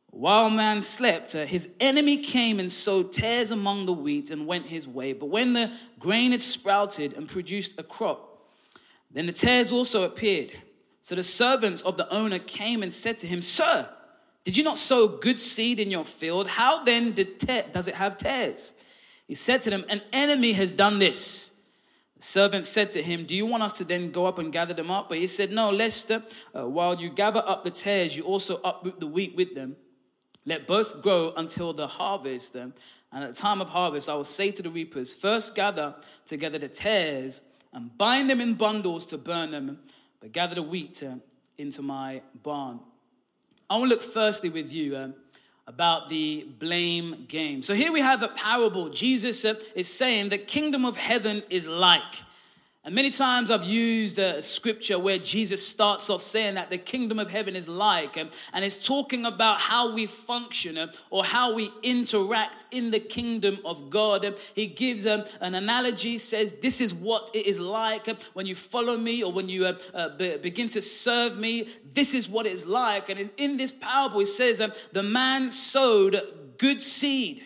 While 0.09 0.49
man 0.49 0.81
slept, 0.81 1.35
uh, 1.35 1.45
his 1.45 1.75
enemy 1.79 2.23
came 2.23 2.59
and 2.59 2.71
sowed 2.71 3.11
tares 3.11 3.51
among 3.51 3.85
the 3.85 3.93
wheat 3.93 4.31
and 4.31 4.47
went 4.47 4.65
his 4.65 4.87
way. 4.87 5.13
But 5.13 5.27
when 5.27 5.53
the 5.53 5.71
grain 5.99 6.31
had 6.31 6.41
sprouted 6.41 7.13
and 7.13 7.29
produced 7.29 7.79
a 7.79 7.83
crop, 7.83 8.47
then 9.11 9.25
the 9.25 9.31
tares 9.31 9.71
also 9.71 10.03
appeared. 10.05 10.51
So 11.01 11.13
the 11.15 11.23
servants 11.23 11.83
of 11.83 11.97
the 11.97 12.11
owner 12.11 12.39
came 12.39 12.83
and 12.83 12.91
said 12.91 13.19
to 13.19 13.27
him, 13.27 13.41
Sir, 13.41 13.87
did 14.47 14.55
you 14.55 14.63
not 14.63 14.77
sow 14.77 15.09
good 15.09 15.41
seed 15.41 15.77
in 15.77 15.91
your 15.91 16.05
field? 16.05 16.47
How 16.47 16.81
then 16.85 17.13
te- 17.13 17.63
does 17.73 17.89
it 17.89 17.95
have 17.95 18.17
tares? 18.17 18.75
He 19.27 19.35
said 19.35 19.61
to 19.63 19.69
them, 19.69 19.83
An 19.89 20.01
enemy 20.13 20.53
has 20.53 20.71
done 20.71 20.99
this. 20.99 21.53
The 22.15 22.21
servant 22.21 22.65
said 22.65 22.89
to 22.91 23.03
him, 23.03 23.25
Do 23.25 23.35
you 23.35 23.45
want 23.45 23.63
us 23.63 23.73
to 23.73 23.83
then 23.83 24.09
go 24.09 24.25
up 24.25 24.39
and 24.39 24.53
gather 24.53 24.73
them 24.73 24.89
up? 24.89 25.09
But 25.09 25.17
he 25.17 25.27
said, 25.27 25.51
No, 25.51 25.69
Lester, 25.69 26.23
uh, 26.57 26.65
while 26.65 26.95
you 26.95 27.09
gather 27.09 27.43
up 27.45 27.65
the 27.65 27.71
tares, 27.71 28.15
you 28.15 28.23
also 28.23 28.61
uproot 28.63 29.01
the 29.01 29.07
wheat 29.07 29.35
with 29.35 29.53
them. 29.53 29.75
Let 30.45 30.65
both 30.65 31.01
grow 31.03 31.33
until 31.35 31.73
the 31.73 31.87
harvest. 31.87 32.55
Uh, 32.55 32.67
and 33.11 33.25
at 33.25 33.35
the 33.35 33.41
time 33.41 33.59
of 33.59 33.67
harvest, 33.67 34.07
I 34.07 34.15
will 34.15 34.23
say 34.23 34.51
to 34.51 34.63
the 34.63 34.69
reapers, 34.69 35.13
First 35.13 35.55
gather 35.55 35.93
together 36.25 36.57
the 36.57 36.69
tares 36.69 37.43
and 37.73 37.97
bind 37.97 38.29
them 38.29 38.39
in 38.39 38.53
bundles 38.53 39.07
to 39.07 39.17
burn 39.17 39.51
them, 39.51 39.79
but 40.21 40.31
gather 40.31 40.55
the 40.55 40.63
wheat 40.63 41.03
uh, 41.03 41.15
into 41.57 41.81
my 41.81 42.21
barn. 42.43 42.79
I 43.69 43.77
want 43.77 43.89
to 43.89 43.95
look 43.95 44.01
firstly 44.01 44.49
with 44.49 44.73
you 44.73 44.95
um, 44.95 45.13
about 45.67 46.07
the 46.07 46.47
blame 46.57 47.25
game. 47.27 47.61
So 47.61 47.73
here 47.73 47.91
we 47.91 47.99
have 47.99 48.23
a 48.23 48.29
parable. 48.29 48.87
Jesus 48.87 49.43
uh, 49.43 49.55
is 49.75 49.93
saying 49.93 50.29
the 50.29 50.37
kingdom 50.37 50.85
of 50.85 50.95
heaven 50.95 51.43
is 51.49 51.67
like. 51.67 52.23
And 52.87 52.95
many 52.95 53.09
times 53.09 53.51
I've 53.51 53.65
used 53.65 54.17
a 54.17 54.41
scripture 54.41 54.97
where 54.97 55.17
Jesus 55.17 55.67
starts 55.67 56.09
off 56.09 56.21
saying 56.21 56.53
that 56.53 56.69
the 56.69 56.77
kingdom 56.77 57.19
of 57.19 57.29
heaven 57.29 57.53
is 57.53 57.67
like, 57.67 58.15
and, 58.15 58.33
and 58.53 58.63
it's 58.63 58.87
talking 58.87 59.25
about 59.25 59.59
how 59.59 59.91
we 59.91 60.05
function 60.05 60.77
uh, 60.77 60.87
or 61.09 61.25
how 61.25 61.53
we 61.53 61.69
interact 61.83 62.63
in 62.71 62.89
the 62.89 63.01
kingdom 63.01 63.57
of 63.65 63.89
God. 63.89 64.39
He 64.55 64.67
gives 64.67 65.05
um, 65.05 65.25
an 65.41 65.55
analogy, 65.55 66.17
says, 66.17 66.53
This 66.61 66.79
is 66.79 66.93
what 66.93 67.29
it 67.33 67.45
is 67.45 67.59
like 67.59 68.07
when 68.31 68.45
you 68.45 68.55
follow 68.55 68.95
me 68.95 69.21
or 69.21 69.33
when 69.33 69.49
you 69.49 69.65
uh, 69.65 69.73
uh, 69.93 70.15
be, 70.15 70.37
begin 70.37 70.69
to 70.69 70.81
serve 70.81 71.37
me. 71.37 71.67
This 71.91 72.13
is 72.13 72.29
what 72.29 72.45
it's 72.45 72.65
like. 72.65 73.09
And 73.09 73.29
in 73.35 73.57
this 73.57 73.73
parable, 73.73 74.21
it 74.21 74.27
says, 74.27 74.61
um, 74.61 74.71
The 74.93 75.03
man 75.03 75.51
sowed 75.51 76.21
good 76.57 76.81
seed. 76.81 77.43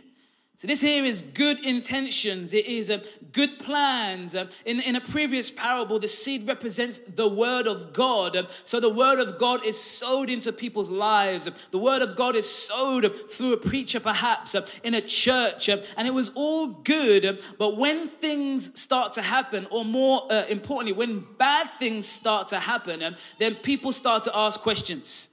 So 0.61 0.67
this 0.67 0.81
here 0.81 1.03
is 1.03 1.23
good 1.23 1.65
intentions. 1.65 2.53
It 2.53 2.67
is 2.67 2.91
a 2.91 3.01
good 3.31 3.57
plans. 3.57 4.35
Uh, 4.35 4.45
in, 4.63 4.79
in 4.81 4.95
a 4.95 5.01
previous 5.01 5.49
parable, 5.49 5.97
the 5.97 6.07
seed 6.07 6.47
represents 6.47 6.99
the 6.99 7.27
word 7.27 7.65
of 7.65 7.93
God. 7.93 8.35
Uh, 8.35 8.43
so 8.63 8.79
the 8.79 8.93
word 8.93 9.17
of 9.17 9.39
God 9.39 9.65
is 9.65 9.75
sowed 9.75 10.29
into 10.29 10.53
people's 10.53 10.91
lives. 10.91 11.49
The 11.71 11.79
word 11.79 12.03
of 12.03 12.15
God 12.15 12.35
is 12.35 12.47
sowed 12.47 13.11
through 13.31 13.53
a 13.53 13.57
preacher, 13.57 13.99
perhaps 13.99 14.53
in 14.83 14.93
a 14.93 15.01
church, 15.01 15.67
and 15.67 16.07
it 16.07 16.13
was 16.13 16.31
all 16.35 16.67
good. 16.67 17.39
But 17.57 17.77
when 17.77 18.07
things 18.07 18.79
start 18.79 19.13
to 19.13 19.23
happen, 19.23 19.65
or 19.71 19.83
more 19.83 20.31
uh, 20.31 20.45
importantly, 20.47 20.93
when 20.93 21.25
bad 21.39 21.71
things 21.71 22.07
start 22.07 22.49
to 22.49 22.59
happen, 22.59 23.15
then 23.39 23.55
people 23.55 23.91
start 23.91 24.21
to 24.25 24.37
ask 24.37 24.59
questions. 24.59 25.30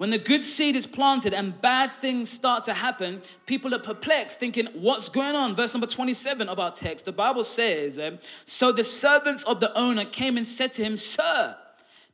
When 0.00 0.08
the 0.08 0.16
good 0.16 0.42
seed 0.42 0.76
is 0.76 0.86
planted 0.86 1.34
and 1.34 1.60
bad 1.60 1.90
things 1.90 2.30
start 2.30 2.64
to 2.64 2.72
happen, 2.72 3.20
people 3.44 3.74
are 3.74 3.78
perplexed, 3.78 4.40
thinking, 4.40 4.64
What's 4.72 5.10
going 5.10 5.36
on? 5.36 5.54
Verse 5.54 5.74
number 5.74 5.86
27 5.86 6.48
of 6.48 6.58
our 6.58 6.70
text, 6.70 7.04
the 7.04 7.12
Bible 7.12 7.44
says, 7.44 7.98
um, 7.98 8.18
So 8.46 8.72
the 8.72 8.82
servants 8.82 9.44
of 9.44 9.60
the 9.60 9.70
owner 9.78 10.06
came 10.06 10.38
and 10.38 10.48
said 10.48 10.72
to 10.72 10.82
him, 10.82 10.96
Sir, 10.96 11.54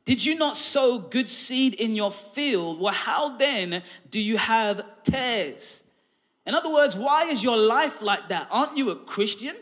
did 0.03 0.25
you 0.25 0.37
not 0.37 0.57
sow 0.57 0.99
good 0.99 1.29
seed 1.29 1.75
in 1.75 1.95
your 1.95 2.11
field? 2.11 2.81
Well, 2.81 2.93
how 2.93 3.37
then 3.37 3.81
do 4.11 4.19
you 4.19 4.35
have 4.35 4.83
tares? 5.03 5.85
In 6.45 6.55
other 6.55 6.73
words, 6.73 6.93
why 6.93 7.27
is 7.27 7.41
your 7.41 7.55
life 7.55 8.01
like 8.01 8.27
that? 8.27 8.49
Aren't 8.51 8.75
you 8.75 8.89
a 8.89 8.97
Christian? 8.97 9.55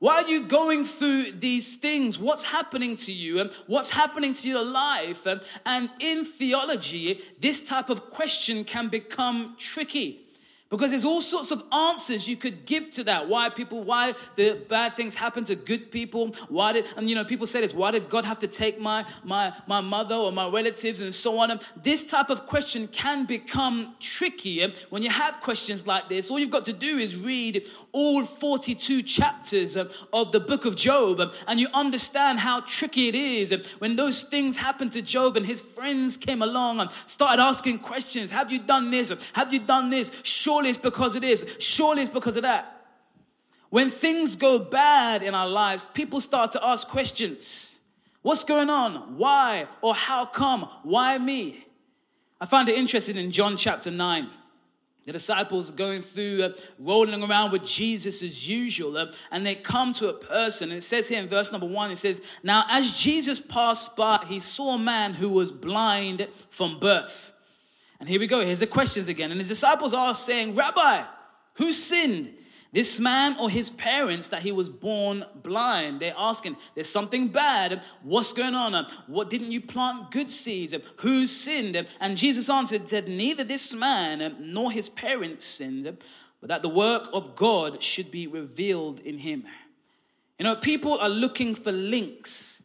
Why 0.00 0.22
are 0.22 0.28
you 0.28 0.46
going 0.46 0.84
through 0.84 1.32
these 1.32 1.76
things? 1.76 2.18
What's 2.18 2.48
happening 2.48 2.94
to 2.96 3.12
you? 3.12 3.40
And 3.40 3.52
what's 3.66 3.90
happening 3.90 4.32
to 4.32 4.48
your 4.48 4.64
life? 4.64 5.26
Um, 5.26 5.40
and 5.66 5.90
in 5.98 6.24
theology, 6.24 7.20
this 7.40 7.68
type 7.68 7.90
of 7.90 8.08
question 8.10 8.62
can 8.62 8.88
become 8.88 9.56
tricky. 9.58 10.27
Because 10.70 10.90
there's 10.90 11.06
all 11.06 11.22
sorts 11.22 11.50
of 11.50 11.62
answers 11.72 12.28
you 12.28 12.36
could 12.36 12.66
give 12.66 12.90
to 12.90 13.04
that. 13.04 13.26
Why 13.26 13.48
people, 13.48 13.84
why 13.84 14.12
the 14.36 14.60
bad 14.68 14.92
things 14.92 15.14
happen 15.14 15.44
to 15.44 15.54
good 15.54 15.90
people? 15.90 16.34
Why 16.50 16.74
did, 16.74 16.84
and 16.98 17.08
you 17.08 17.14
know, 17.14 17.24
people 17.24 17.46
say 17.46 17.62
this, 17.62 17.72
why 17.72 17.90
did 17.90 18.10
God 18.10 18.26
have 18.26 18.38
to 18.40 18.48
take 18.48 18.78
my, 18.78 19.06
my, 19.24 19.50
my 19.66 19.80
mother 19.80 20.14
or 20.14 20.30
my 20.30 20.46
relatives 20.46 21.00
and 21.00 21.14
so 21.14 21.38
on? 21.38 21.52
And 21.52 21.66
this 21.82 22.10
type 22.10 22.28
of 22.28 22.44
question 22.46 22.86
can 22.88 23.24
become 23.24 23.94
tricky. 23.98 24.60
Eh, 24.60 24.68
when 24.90 25.02
you 25.02 25.08
have 25.08 25.40
questions 25.40 25.86
like 25.86 26.10
this, 26.10 26.30
all 26.30 26.38
you've 26.38 26.50
got 26.50 26.66
to 26.66 26.74
do 26.74 26.98
is 26.98 27.16
read 27.16 27.66
all 27.92 28.22
42 28.22 29.02
chapters 29.04 29.74
eh, 29.74 29.84
of 30.12 30.32
the 30.32 30.40
book 30.40 30.66
of 30.66 30.76
Job 30.76 31.20
eh, 31.20 31.28
and 31.46 31.58
you 31.58 31.68
understand 31.72 32.38
how 32.38 32.60
tricky 32.60 33.08
it 33.08 33.14
is. 33.14 33.74
When 33.78 33.96
those 33.96 34.24
things 34.24 34.58
happened 34.58 34.92
to 34.92 35.00
Job 35.00 35.38
and 35.38 35.46
his 35.46 35.62
friends 35.62 36.18
came 36.18 36.42
along 36.42 36.80
and 36.80 36.92
started 36.92 37.40
asking 37.40 37.78
questions, 37.78 38.30
have 38.30 38.52
you 38.52 38.58
done 38.58 38.90
this? 38.90 39.30
Have 39.32 39.50
you 39.54 39.60
done 39.60 39.88
this? 39.88 40.20
Sure 40.24 40.57
Surely 40.58 40.70
it's 40.70 40.78
because 40.78 41.14
it 41.14 41.22
is. 41.22 41.56
Surely 41.60 42.02
it's 42.02 42.10
because 42.10 42.36
of 42.36 42.42
that. 42.42 42.84
When 43.70 43.90
things 43.90 44.34
go 44.34 44.58
bad 44.58 45.22
in 45.22 45.32
our 45.32 45.48
lives, 45.48 45.84
people 45.84 46.20
start 46.20 46.50
to 46.52 46.66
ask 46.66 46.88
questions. 46.88 47.78
What's 48.22 48.42
going 48.42 48.68
on? 48.68 49.16
Why? 49.16 49.68
Or 49.82 49.94
how 49.94 50.26
come? 50.26 50.62
Why 50.82 51.16
me? 51.16 51.64
I 52.40 52.46
find 52.46 52.68
it 52.68 52.76
interesting 52.76 53.16
in 53.16 53.30
John 53.30 53.56
chapter 53.56 53.92
9. 53.92 54.28
The 55.04 55.12
disciples 55.12 55.70
going 55.70 56.02
through, 56.02 56.42
uh, 56.42 56.50
rolling 56.80 57.22
around 57.22 57.52
with 57.52 57.64
Jesus 57.64 58.20
as 58.24 58.48
usual, 58.48 58.96
uh, 58.96 59.12
and 59.30 59.46
they 59.46 59.54
come 59.54 59.92
to 59.92 60.08
a 60.08 60.12
person. 60.12 60.70
And 60.70 60.78
it 60.78 60.82
says 60.82 61.08
here 61.08 61.22
in 61.22 61.28
verse 61.28 61.52
number 61.52 61.68
one, 61.68 61.92
it 61.92 61.98
says, 61.98 62.20
Now 62.42 62.64
as 62.68 62.98
Jesus 62.98 63.38
passed 63.38 63.96
by, 63.96 64.24
he 64.26 64.40
saw 64.40 64.74
a 64.74 64.78
man 64.78 65.14
who 65.14 65.28
was 65.28 65.52
blind 65.52 66.26
from 66.50 66.80
birth. 66.80 67.32
And 68.00 68.08
here 68.08 68.20
we 68.20 68.26
go. 68.26 68.40
Here's 68.40 68.60
the 68.60 68.66
questions 68.66 69.08
again. 69.08 69.30
And 69.30 69.40
his 69.40 69.48
disciples 69.48 69.92
are 69.92 70.14
saying, 70.14 70.54
Rabbi, 70.54 71.02
who 71.54 71.72
sinned? 71.72 72.34
This 72.70 73.00
man 73.00 73.36
or 73.40 73.48
his 73.48 73.70
parents 73.70 74.28
that 74.28 74.42
he 74.42 74.52
was 74.52 74.68
born 74.68 75.24
blind? 75.42 76.00
They're 76.00 76.14
asking, 76.16 76.56
there's 76.74 76.88
something 76.88 77.28
bad. 77.28 77.82
What's 78.02 78.32
going 78.32 78.54
on? 78.54 78.86
What 79.06 79.30
didn't 79.30 79.52
you 79.52 79.62
plant 79.62 80.10
good 80.10 80.30
seeds? 80.30 80.74
Who 80.98 81.26
sinned? 81.26 81.88
And 82.00 82.16
Jesus 82.16 82.50
answered, 82.50 82.88
said, 82.88 83.08
Neither 83.08 83.42
this 83.42 83.74
man 83.74 84.36
nor 84.38 84.70
his 84.70 84.90
parents 84.90 85.46
sinned, 85.46 85.96
but 86.40 86.48
that 86.48 86.62
the 86.62 86.68
work 86.68 87.08
of 87.12 87.34
God 87.34 87.82
should 87.82 88.10
be 88.10 88.26
revealed 88.26 89.00
in 89.00 89.16
him. 89.16 89.44
You 90.38 90.44
know, 90.44 90.54
people 90.54 90.98
are 90.98 91.08
looking 91.08 91.54
for 91.54 91.72
links 91.72 92.62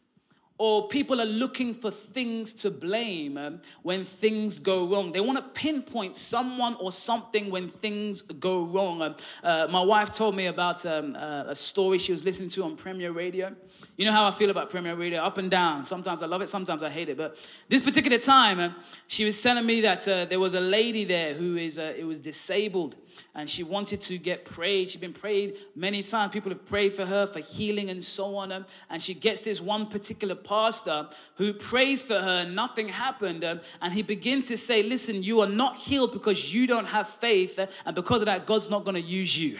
or 0.56 0.86
people 0.86 1.20
are 1.20 1.26
looking 1.26 1.74
for 1.74 1.90
things 1.90 2.52
to 2.52 2.70
blame 2.70 3.36
um, 3.36 3.60
when 3.82 4.04
things 4.04 4.60
go 4.60 4.86
wrong. 4.86 5.10
They 5.10 5.20
want 5.20 5.38
to 5.38 5.60
pinpoint 5.60 6.14
someone 6.14 6.76
or 6.76 6.92
something 6.92 7.50
when 7.50 7.68
things 7.68 8.22
go 8.22 8.64
wrong. 8.64 9.02
Um, 9.02 9.16
uh, 9.42 9.66
my 9.68 9.82
wife 9.82 10.12
told 10.12 10.36
me 10.36 10.46
about 10.46 10.86
um, 10.86 11.16
uh, 11.16 11.44
a 11.48 11.54
story 11.56 11.98
she 11.98 12.12
was 12.12 12.24
listening 12.24 12.50
to 12.50 12.62
on 12.64 12.76
Premier 12.76 13.10
Radio. 13.10 13.54
You 13.96 14.04
know 14.04 14.12
how 14.12 14.26
I 14.26 14.30
feel 14.30 14.50
about 14.50 14.70
Premier 14.70 14.94
Radio, 14.94 15.22
up 15.22 15.38
and 15.38 15.50
down. 15.50 15.84
Sometimes 15.84 16.22
I 16.22 16.26
love 16.26 16.40
it, 16.40 16.48
sometimes 16.48 16.84
I 16.84 16.90
hate 16.90 17.08
it. 17.08 17.16
But 17.16 17.36
this 17.68 17.82
particular 17.82 18.18
time, 18.18 18.60
uh, 18.60 18.70
she 19.08 19.24
was 19.24 19.40
telling 19.42 19.66
me 19.66 19.80
that 19.80 20.06
uh, 20.06 20.24
there 20.26 20.40
was 20.40 20.54
a 20.54 20.60
lady 20.60 21.04
there 21.04 21.34
who 21.34 21.56
is 21.56 21.80
uh, 21.80 21.94
it 21.96 22.04
was 22.04 22.20
disabled 22.20 22.94
and 23.34 23.48
she 23.48 23.62
wanted 23.62 24.00
to 24.02 24.18
get 24.18 24.44
prayed. 24.44 24.90
She'd 24.90 25.00
been 25.00 25.12
prayed 25.12 25.56
many 25.74 26.02
times. 26.02 26.32
People 26.32 26.50
have 26.50 26.64
prayed 26.66 26.94
for 26.94 27.06
her 27.06 27.26
for 27.26 27.40
healing 27.40 27.90
and 27.90 28.02
so 28.02 28.36
on. 28.36 28.52
And 28.90 29.02
she 29.02 29.14
gets 29.14 29.40
this 29.40 29.60
one 29.60 29.86
particular 29.86 30.34
pastor 30.34 31.08
who 31.36 31.52
prays 31.52 32.06
for 32.06 32.20
her, 32.20 32.48
nothing 32.48 32.88
happened. 32.88 33.44
And 33.44 33.92
he 33.92 34.02
begins 34.02 34.48
to 34.48 34.56
say, 34.56 34.82
Listen, 34.82 35.22
you 35.22 35.40
are 35.40 35.48
not 35.48 35.76
healed 35.76 36.12
because 36.12 36.54
you 36.54 36.66
don't 36.66 36.86
have 36.86 37.08
faith, 37.08 37.58
and 37.84 37.94
because 37.94 38.22
of 38.22 38.26
that, 38.26 38.46
God's 38.46 38.70
not 38.70 38.84
going 38.84 38.96
to 38.96 39.08
use 39.08 39.38
you. 39.38 39.58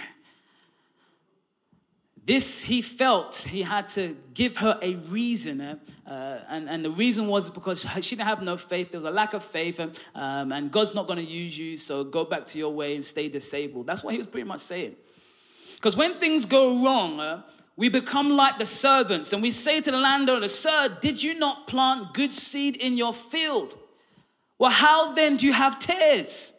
This 2.26 2.62
he 2.62 2.80
felt 2.80 3.36
he 3.36 3.62
had 3.62 3.88
to 3.90 4.16
give 4.32 4.56
her 4.56 4.78
a 4.80 4.94
reason, 4.94 5.60
uh, 5.60 5.76
uh, 6.06 6.38
and, 6.48 6.70
and 6.70 6.82
the 6.82 6.90
reason 6.90 7.28
was 7.28 7.50
because 7.50 7.86
she 8.00 8.16
didn't 8.16 8.26
have 8.26 8.42
no 8.42 8.56
faith. 8.56 8.92
There 8.92 8.98
was 8.98 9.04
a 9.04 9.10
lack 9.10 9.34
of 9.34 9.44
faith, 9.44 9.78
um, 10.14 10.50
and 10.50 10.70
God's 10.70 10.94
not 10.94 11.06
going 11.06 11.18
to 11.18 11.30
use 11.30 11.56
you, 11.58 11.76
so 11.76 12.02
go 12.02 12.24
back 12.24 12.46
to 12.46 12.58
your 12.58 12.72
way 12.72 12.94
and 12.94 13.04
stay 13.04 13.28
disabled. 13.28 13.86
That's 13.86 14.02
what 14.02 14.12
he 14.12 14.18
was 14.18 14.26
pretty 14.26 14.48
much 14.48 14.60
saying. 14.60 14.96
Because 15.74 15.98
when 15.98 16.12
things 16.12 16.46
go 16.46 16.82
wrong, 16.82 17.20
uh, 17.20 17.42
we 17.76 17.90
become 17.90 18.30
like 18.30 18.56
the 18.56 18.64
servants, 18.64 19.34
and 19.34 19.42
we 19.42 19.50
say 19.50 19.82
to 19.82 19.90
the 19.90 19.98
landowner, 19.98 20.48
Sir, 20.48 20.96
did 21.02 21.22
you 21.22 21.38
not 21.38 21.66
plant 21.66 22.14
good 22.14 22.32
seed 22.32 22.76
in 22.76 22.96
your 22.96 23.12
field? 23.12 23.74
Well, 24.58 24.70
how 24.70 25.12
then 25.12 25.36
do 25.36 25.46
you 25.46 25.52
have 25.52 25.78
tares? 25.78 26.54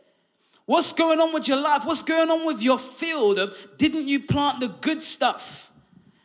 What's 0.66 0.94
going 0.94 1.20
on 1.20 1.34
with 1.34 1.48
your 1.48 1.62
life? 1.62 1.86
What's 1.86 2.02
going 2.02 2.30
on 2.30 2.46
with 2.46 2.62
your 2.62 2.80
field? 2.80 3.40
Um, 3.40 3.52
didn't 3.78 4.08
you 4.08 4.22
plant 4.22 4.60
the 4.60 4.70
good 4.70 5.02
stuff? 5.02 5.72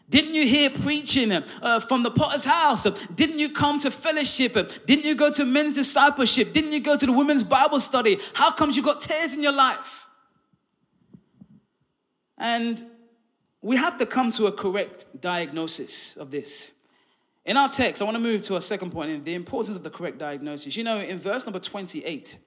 Didn't 0.09 0.35
you 0.35 0.47
hear 0.47 0.71
preaching 0.71 1.31
um, 1.31 1.45
uh, 1.63 1.79
from 1.79 2.03
the 2.03 2.11
potter's 2.11 2.45
house? 2.45 2.87
Um, 2.87 2.95
didn't 3.15 3.39
you 3.39 3.51
come 3.51 3.79
to 3.81 3.91
fellowship? 3.91 4.55
Didn't 4.87 5.05
you 5.05 5.15
go 5.15 5.31
to 5.33 5.45
men's 5.45 5.77
discipleship? 5.77 6.53
Didn't 6.53 6.73
you 6.73 6.81
go 6.81 6.97
to 6.97 7.07
the 7.07 7.13
women's 7.13 7.43
Bible 7.43 7.81
study? 7.81 8.19
How 8.35 8.51
comes 8.51 8.77
you 8.77 8.83
got 8.83 9.01
tears 9.01 9.35
in 9.35 9.43
your 9.43 9.53
life? 9.53 10.07
And 12.39 12.83
we 13.61 13.77
have 13.77 13.99
to 13.99 14.07
come 14.07 14.31
to 14.33 14.47
a 14.47 14.53
correct 14.53 15.05
diagnosis 15.21 16.17
of 16.17 16.31
this. 16.31 16.73
In 17.45 17.57
our 17.57 17.69
text, 17.69 18.01
I 18.01 18.05
want 18.07 18.17
to 18.17 18.23
move 18.23 18.43
to 18.43 18.57
a 18.57 18.61
second 18.61 18.91
point 18.91 19.25
the 19.25 19.35
importance 19.35 19.77
of 19.77 19.83
the 19.83 19.91
correct 19.91 20.19
diagnosis. 20.19 20.77
You 20.77 20.85
know, 20.85 20.99
in 20.99 21.19
verse 21.19 21.45
number 21.45 21.59
28, 21.59 22.39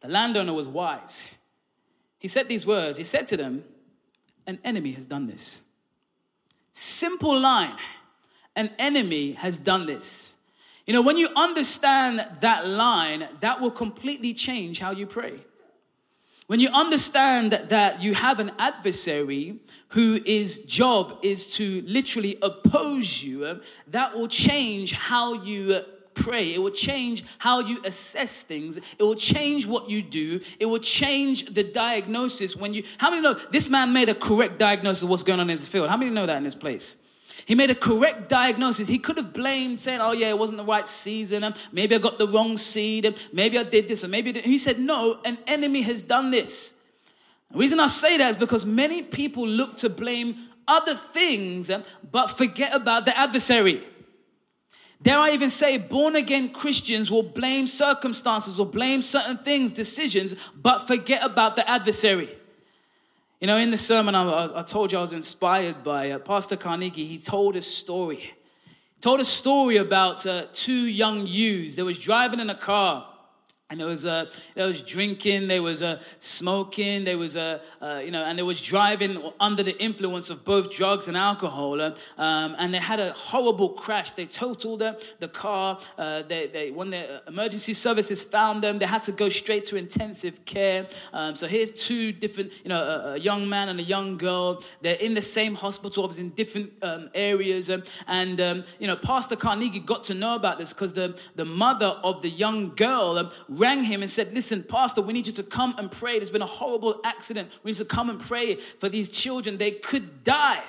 the 0.00 0.08
landowner 0.08 0.52
was 0.52 0.66
wise. 0.66 1.34
He 2.18 2.28
said 2.28 2.48
these 2.48 2.66
words 2.66 2.98
He 2.98 3.04
said 3.04 3.28
to 3.28 3.36
them, 3.36 3.64
An 4.46 4.58
enemy 4.64 4.92
has 4.92 5.06
done 5.06 5.26
this. 5.26 5.64
Simple 6.72 7.38
line. 7.38 7.76
An 8.56 8.70
enemy 8.78 9.32
has 9.32 9.58
done 9.58 9.86
this. 9.86 10.36
You 10.86 10.94
know, 10.94 11.02
when 11.02 11.16
you 11.16 11.28
understand 11.36 12.26
that 12.40 12.66
line, 12.66 13.28
that 13.40 13.60
will 13.60 13.70
completely 13.70 14.34
change 14.34 14.80
how 14.80 14.90
you 14.90 15.06
pray. 15.06 15.34
When 16.46 16.58
you 16.58 16.68
understand 16.70 17.52
that 17.52 18.02
you 18.02 18.12
have 18.14 18.40
an 18.40 18.50
adversary 18.58 19.60
whose 19.90 20.64
job 20.64 21.20
is 21.22 21.54
to 21.58 21.82
literally 21.86 22.38
oppose 22.42 23.22
you, 23.22 23.60
that 23.88 24.16
will 24.16 24.26
change 24.26 24.92
how 24.92 25.34
you 25.34 25.80
pray. 26.22 26.54
It 26.54 26.62
will 26.62 26.70
change 26.70 27.24
how 27.38 27.60
you 27.60 27.80
assess 27.84 28.42
things. 28.42 28.76
It 28.76 29.00
will 29.00 29.14
change 29.14 29.66
what 29.66 29.90
you 29.90 30.02
do. 30.02 30.40
It 30.58 30.66
will 30.66 30.78
change 30.78 31.46
the 31.46 31.64
diagnosis 31.64 32.56
when 32.56 32.74
you. 32.74 32.82
How 32.98 33.10
many 33.10 33.22
know 33.22 33.34
this 33.34 33.68
man 33.70 33.92
made 33.92 34.08
a 34.08 34.14
correct 34.14 34.58
diagnosis 34.58 35.02
of 35.02 35.10
what's 35.10 35.22
going 35.22 35.40
on 35.40 35.50
in 35.50 35.56
his 35.56 35.68
field? 35.68 35.88
How 35.88 35.96
many 35.96 36.10
know 36.10 36.26
that 36.26 36.36
in 36.36 36.44
this 36.44 36.54
place? 36.54 37.06
He 37.46 37.54
made 37.54 37.70
a 37.70 37.74
correct 37.74 38.28
diagnosis. 38.28 38.86
He 38.86 38.98
could 38.98 39.16
have 39.16 39.32
blamed, 39.32 39.80
saying, 39.80 40.00
Oh, 40.02 40.12
yeah, 40.12 40.28
it 40.28 40.38
wasn't 40.38 40.58
the 40.58 40.64
right 40.64 40.86
season. 40.86 41.44
Maybe 41.72 41.94
I 41.94 41.98
got 41.98 42.18
the 42.18 42.28
wrong 42.28 42.56
seed. 42.56 43.18
Maybe 43.32 43.58
I 43.58 43.64
did 43.64 43.88
this. 43.88 44.04
Or 44.04 44.08
maybe 44.08 44.32
He 44.32 44.58
said, 44.58 44.78
No, 44.78 45.18
an 45.24 45.38
enemy 45.46 45.82
has 45.82 46.02
done 46.02 46.30
this. 46.30 46.76
The 47.50 47.58
reason 47.58 47.80
I 47.80 47.88
say 47.88 48.18
that 48.18 48.30
is 48.30 48.36
because 48.36 48.64
many 48.66 49.02
people 49.02 49.46
look 49.46 49.76
to 49.78 49.90
blame 49.90 50.36
other 50.68 50.94
things, 50.94 51.70
but 52.12 52.28
forget 52.28 52.74
about 52.74 53.04
the 53.04 53.18
adversary. 53.18 53.82
Dare 55.02 55.18
I 55.18 55.30
even 55.30 55.48
say, 55.48 55.78
born 55.78 56.14
again 56.16 56.50
Christians 56.50 57.10
will 57.10 57.22
blame 57.22 57.66
circumstances 57.66 58.60
or 58.60 58.66
blame 58.66 59.00
certain 59.00 59.38
things, 59.38 59.72
decisions, 59.72 60.50
but 60.50 60.86
forget 60.86 61.24
about 61.24 61.56
the 61.56 61.68
adversary. 61.68 62.28
You 63.40 63.46
know, 63.46 63.56
in 63.56 63.70
the 63.70 63.78
sermon, 63.78 64.14
I, 64.14 64.50
I 64.54 64.62
told 64.62 64.92
you 64.92 64.98
I 64.98 65.00
was 65.00 65.14
inspired 65.14 65.82
by 65.82 66.10
uh, 66.10 66.18
Pastor 66.18 66.56
Carnegie. 66.56 67.06
He 67.06 67.18
told 67.18 67.56
a 67.56 67.62
story. 67.62 68.16
He 68.16 69.00
told 69.00 69.20
a 69.20 69.24
story 69.24 69.78
about 69.78 70.26
uh, 70.26 70.44
two 70.52 70.72
young 70.72 71.26
youths. 71.26 71.76
They 71.76 71.82
was 71.82 71.98
driving 71.98 72.40
in 72.40 72.50
a 72.50 72.54
car 72.54 73.09
and 73.70 73.78
there 73.78 73.86
was 73.86 74.04
uh, 74.04 74.26
there 74.54 74.66
was 74.66 74.82
drinking, 74.82 75.46
there 75.46 75.62
was 75.62 75.80
uh, 75.80 76.00
smoking, 76.18 77.04
there 77.04 77.16
was 77.16 77.36
uh, 77.36 77.60
uh, 77.80 78.00
you 78.04 78.10
know, 78.10 78.24
and 78.24 78.36
there 78.36 78.44
was 78.44 78.60
driving 78.60 79.22
under 79.38 79.62
the 79.62 79.80
influence 79.80 80.28
of 80.28 80.44
both 80.44 80.74
drugs 80.74 81.06
and 81.06 81.16
alcohol. 81.16 81.80
Um, 81.80 81.94
and 82.58 82.74
they 82.74 82.78
had 82.78 82.98
a 82.98 83.12
horrible 83.12 83.68
crash. 83.68 84.10
They 84.10 84.26
totaled 84.26 84.80
the, 84.80 85.00
the 85.20 85.28
car. 85.28 85.78
Uh, 85.96 86.22
they, 86.22 86.48
they, 86.48 86.70
when 86.72 86.90
the 86.90 87.22
emergency 87.28 87.72
services 87.72 88.24
found 88.24 88.60
them, 88.60 88.80
they 88.80 88.86
had 88.86 89.04
to 89.04 89.12
go 89.12 89.28
straight 89.28 89.64
to 89.66 89.76
intensive 89.76 90.44
care. 90.44 90.88
Um, 91.12 91.36
so 91.36 91.46
here's 91.46 91.70
two 91.70 92.10
different, 92.10 92.52
you 92.64 92.70
know, 92.70 92.82
a, 92.82 93.12
a, 93.12 93.18
young 93.18 93.48
man 93.48 93.68
and 93.68 93.78
a 93.78 93.84
young 93.84 94.16
girl. 94.16 94.64
They're 94.80 94.96
in 94.96 95.14
the 95.14 95.22
same 95.22 95.54
hospital, 95.54 96.02
obviously 96.02 96.24
in 96.24 96.30
different 96.30 96.72
um, 96.82 97.08
areas. 97.14 97.70
Um, 97.70 97.84
and 98.08 98.40
um, 98.40 98.64
you 98.80 98.88
know, 98.88 98.96
Pastor 98.96 99.36
Carnegie 99.36 99.78
got 99.78 100.02
to 100.04 100.14
know 100.14 100.34
about 100.34 100.58
this 100.58 100.72
because 100.72 100.92
the 100.94 101.20
the 101.36 101.44
mother 101.44 101.96
of 102.02 102.22
the 102.22 102.30
young 102.30 102.74
girl 102.74 103.18
um, 103.18 103.30
rang 103.60 103.84
him 103.84 104.00
and 104.00 104.10
said, 104.10 104.32
Listen, 104.34 104.64
Pastor, 104.64 105.02
we 105.02 105.12
need 105.12 105.26
you 105.26 105.32
to 105.34 105.42
come 105.42 105.74
and 105.78 105.90
pray. 105.90 106.18
There's 106.18 106.30
been 106.30 106.42
a 106.42 106.46
horrible 106.46 107.00
accident. 107.04 107.50
We 107.62 107.70
need 107.70 107.78
to 107.78 107.84
come 107.84 108.10
and 108.10 108.18
pray 108.18 108.54
for 108.56 108.88
these 108.88 109.10
children. 109.10 109.58
They 109.58 109.72
could 109.72 110.24
die. 110.24 110.64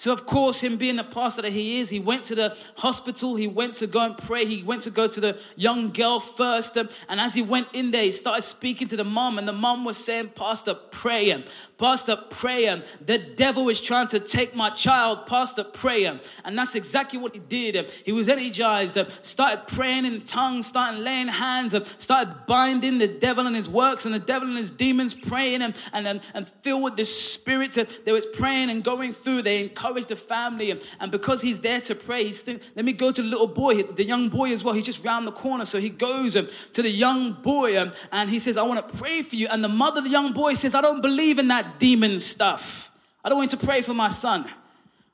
So, 0.00 0.14
of 0.14 0.24
course, 0.24 0.62
him 0.62 0.78
being 0.78 0.96
the 0.96 1.04
pastor 1.04 1.42
that 1.42 1.52
he 1.52 1.78
is, 1.78 1.90
he 1.90 2.00
went 2.00 2.24
to 2.24 2.34
the 2.34 2.56
hospital. 2.78 3.36
He 3.36 3.46
went 3.46 3.74
to 3.74 3.86
go 3.86 4.02
and 4.02 4.16
pray. 4.16 4.46
He 4.46 4.62
went 4.62 4.80
to 4.82 4.90
go 4.90 5.06
to 5.06 5.20
the 5.20 5.38
young 5.56 5.90
girl 5.90 6.20
first. 6.20 6.78
Um, 6.78 6.88
and 7.10 7.20
as 7.20 7.34
he 7.34 7.42
went 7.42 7.68
in 7.74 7.90
there, 7.90 8.04
he 8.04 8.12
started 8.12 8.40
speaking 8.40 8.88
to 8.88 8.96
the 8.96 9.04
mom. 9.04 9.36
And 9.36 9.46
the 9.46 9.52
mom 9.52 9.84
was 9.84 9.98
saying, 9.98 10.28
Pastor, 10.28 10.72
pray. 10.72 11.28
him. 11.28 11.44
Pastor, 11.76 12.16
pray. 12.16 12.64
him. 12.64 12.82
The 13.04 13.18
devil 13.18 13.68
is 13.68 13.78
trying 13.78 14.06
to 14.08 14.20
take 14.20 14.56
my 14.56 14.70
child. 14.70 15.26
Pastor, 15.26 15.64
pray. 15.64 16.04
him. 16.04 16.18
And 16.46 16.56
that's 16.56 16.76
exactly 16.76 17.18
what 17.18 17.34
he 17.34 17.40
did. 17.40 17.76
Um, 17.76 17.84
he 18.02 18.12
was 18.12 18.30
energized, 18.30 18.96
um, 18.96 19.06
started 19.20 19.66
praying 19.68 20.06
in 20.06 20.22
tongues, 20.22 20.68
started 20.68 21.00
laying 21.00 21.28
hands, 21.28 21.76
started 22.02 22.46
binding 22.46 22.96
the 22.96 23.18
devil 23.20 23.46
and 23.46 23.54
his 23.54 23.68
works 23.68 24.06
and 24.06 24.14
the 24.14 24.18
devil 24.18 24.48
and 24.48 24.56
his 24.56 24.70
demons, 24.70 25.12
praying 25.12 25.60
and, 25.60 25.74
and, 25.92 26.22
and 26.32 26.48
filled 26.48 26.84
with 26.84 26.96
the 26.96 27.04
spirit. 27.04 27.76
They 28.06 28.12
was 28.12 28.24
praying 28.24 28.70
and 28.70 28.82
going 28.82 29.12
through. 29.12 29.42
They 29.42 29.60
encouraged 29.64 29.89
encourage 29.90 30.06
the 30.06 30.16
family. 30.16 30.70
And, 30.70 30.82
and 31.00 31.12
because 31.12 31.42
he's 31.42 31.60
there 31.60 31.80
to 31.82 31.94
pray, 31.94 32.24
he's 32.24 32.42
think, 32.42 32.62
let 32.76 32.84
me 32.84 32.92
go 32.92 33.10
to 33.12 33.22
the 33.22 33.28
little 33.28 33.46
boy, 33.46 33.82
the 33.82 34.04
young 34.04 34.28
boy 34.28 34.52
as 34.52 34.64
well. 34.64 34.74
He's 34.74 34.86
just 34.86 35.04
round 35.04 35.26
the 35.26 35.32
corner. 35.32 35.64
So 35.64 35.78
he 35.78 35.88
goes 35.88 36.36
um, 36.36 36.46
to 36.72 36.82
the 36.82 36.90
young 36.90 37.32
boy 37.32 37.80
um, 37.80 37.92
and 38.12 38.30
he 38.30 38.38
says, 38.38 38.56
I 38.56 38.62
want 38.62 38.88
to 38.88 38.98
pray 38.98 39.22
for 39.22 39.36
you. 39.36 39.48
And 39.50 39.62
the 39.62 39.68
mother 39.68 39.98
of 39.98 40.04
the 40.04 40.10
young 40.10 40.32
boy 40.32 40.54
says, 40.54 40.74
I 40.74 40.80
don't 40.80 41.00
believe 41.00 41.38
in 41.38 41.48
that 41.48 41.78
demon 41.78 42.20
stuff. 42.20 42.90
I 43.24 43.28
don't 43.28 43.38
want 43.38 43.52
you 43.52 43.58
to 43.58 43.66
pray 43.66 43.82
for 43.82 43.94
my 43.94 44.08
son. 44.08 44.46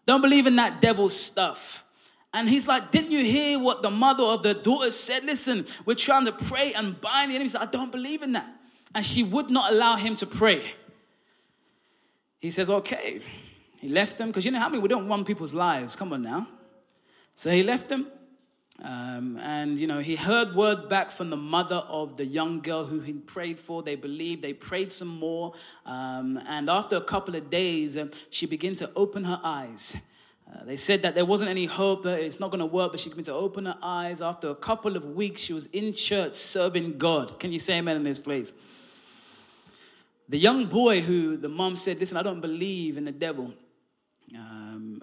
Don't 0.06 0.22
believe 0.22 0.46
in 0.46 0.56
that 0.56 0.80
devil 0.80 1.08
stuff. 1.08 1.84
And 2.32 2.48
he's 2.48 2.68
like, 2.68 2.90
Didn't 2.90 3.10
you 3.10 3.24
hear 3.24 3.58
what 3.58 3.82
the 3.82 3.90
mother 3.90 4.22
of 4.22 4.42
the 4.42 4.54
daughter 4.54 4.90
said? 4.90 5.24
Listen, 5.24 5.64
we're 5.84 5.94
trying 5.94 6.26
to 6.26 6.32
pray 6.32 6.74
and 6.74 7.00
bind 7.00 7.30
the 7.30 7.36
enemy. 7.36 7.50
I 7.58 7.66
don't 7.66 7.90
believe 7.90 8.22
in 8.22 8.32
that. 8.32 8.48
And 8.94 9.04
she 9.04 9.22
would 9.22 9.50
not 9.50 9.72
allow 9.72 9.96
him 9.96 10.14
to 10.16 10.26
pray. 10.26 10.62
He 12.40 12.50
says, 12.50 12.68
Okay, 12.68 13.20
he 13.86 13.92
left 13.92 14.18
them 14.18 14.30
because 14.30 14.44
you 14.44 14.50
know 14.50 14.58
how 14.58 14.68
many 14.68 14.82
we 14.82 14.88
don't 14.88 15.06
want 15.06 15.28
people's 15.28 15.54
lives. 15.54 15.94
Come 15.94 16.12
on 16.12 16.22
now. 16.22 16.48
So 17.36 17.50
he 17.50 17.62
left 17.62 17.88
them. 17.88 18.08
Um, 18.82 19.38
and 19.38 19.78
you 19.78 19.86
know 19.86 20.00
he 20.00 20.16
heard 20.16 20.56
word 20.56 20.88
back 20.88 21.12
from 21.12 21.30
the 21.30 21.36
mother 21.36 21.76
of 21.76 22.16
the 22.16 22.26
young 22.26 22.60
girl 22.60 22.84
who 22.84 23.00
he 23.00 23.14
prayed 23.14 23.58
for 23.58 23.82
they 23.82 23.94
believed 23.94 24.42
they 24.42 24.52
prayed 24.52 24.92
some 24.92 25.08
more 25.08 25.54
um, 25.86 26.38
and 26.46 26.68
after 26.68 26.96
a 26.96 27.00
couple 27.00 27.34
of 27.36 27.48
days 27.48 27.96
uh, 27.96 28.08
she 28.28 28.44
began 28.44 28.74
to 28.74 28.90
open 28.94 29.24
her 29.24 29.40
eyes 29.42 29.96
uh, 30.52 30.62
they 30.66 30.76
said 30.76 31.00
that 31.00 31.14
there 31.14 31.24
wasn't 31.24 31.48
any 31.48 31.64
hope 31.64 32.02
that 32.02 32.20
it's 32.20 32.38
not 32.38 32.50
going 32.50 32.60
to 32.60 32.66
work 32.66 32.90
but 32.90 33.00
she 33.00 33.08
began 33.08 33.24
to 33.24 33.32
open 33.32 33.64
her 33.64 33.78
eyes 33.82 34.20
after 34.20 34.50
a 34.50 34.54
couple 34.54 34.94
of 34.94 35.06
weeks 35.06 35.40
she 35.40 35.54
was 35.54 35.64
in 35.68 35.94
church 35.94 36.34
serving 36.34 36.98
god 36.98 37.40
can 37.40 37.50
you 37.50 37.58
say 37.58 37.78
amen 37.78 37.96
in 37.96 38.04
this 38.04 38.18
place 38.18 38.52
the 40.28 40.38
young 40.38 40.66
boy 40.66 41.00
who 41.00 41.38
the 41.38 41.48
mom 41.48 41.74
said 41.74 41.98
listen 41.98 42.18
i 42.18 42.22
don't 42.22 42.42
believe 42.42 42.98
in 42.98 43.06
the 43.06 43.12
devil 43.26 43.54
um, 44.34 45.02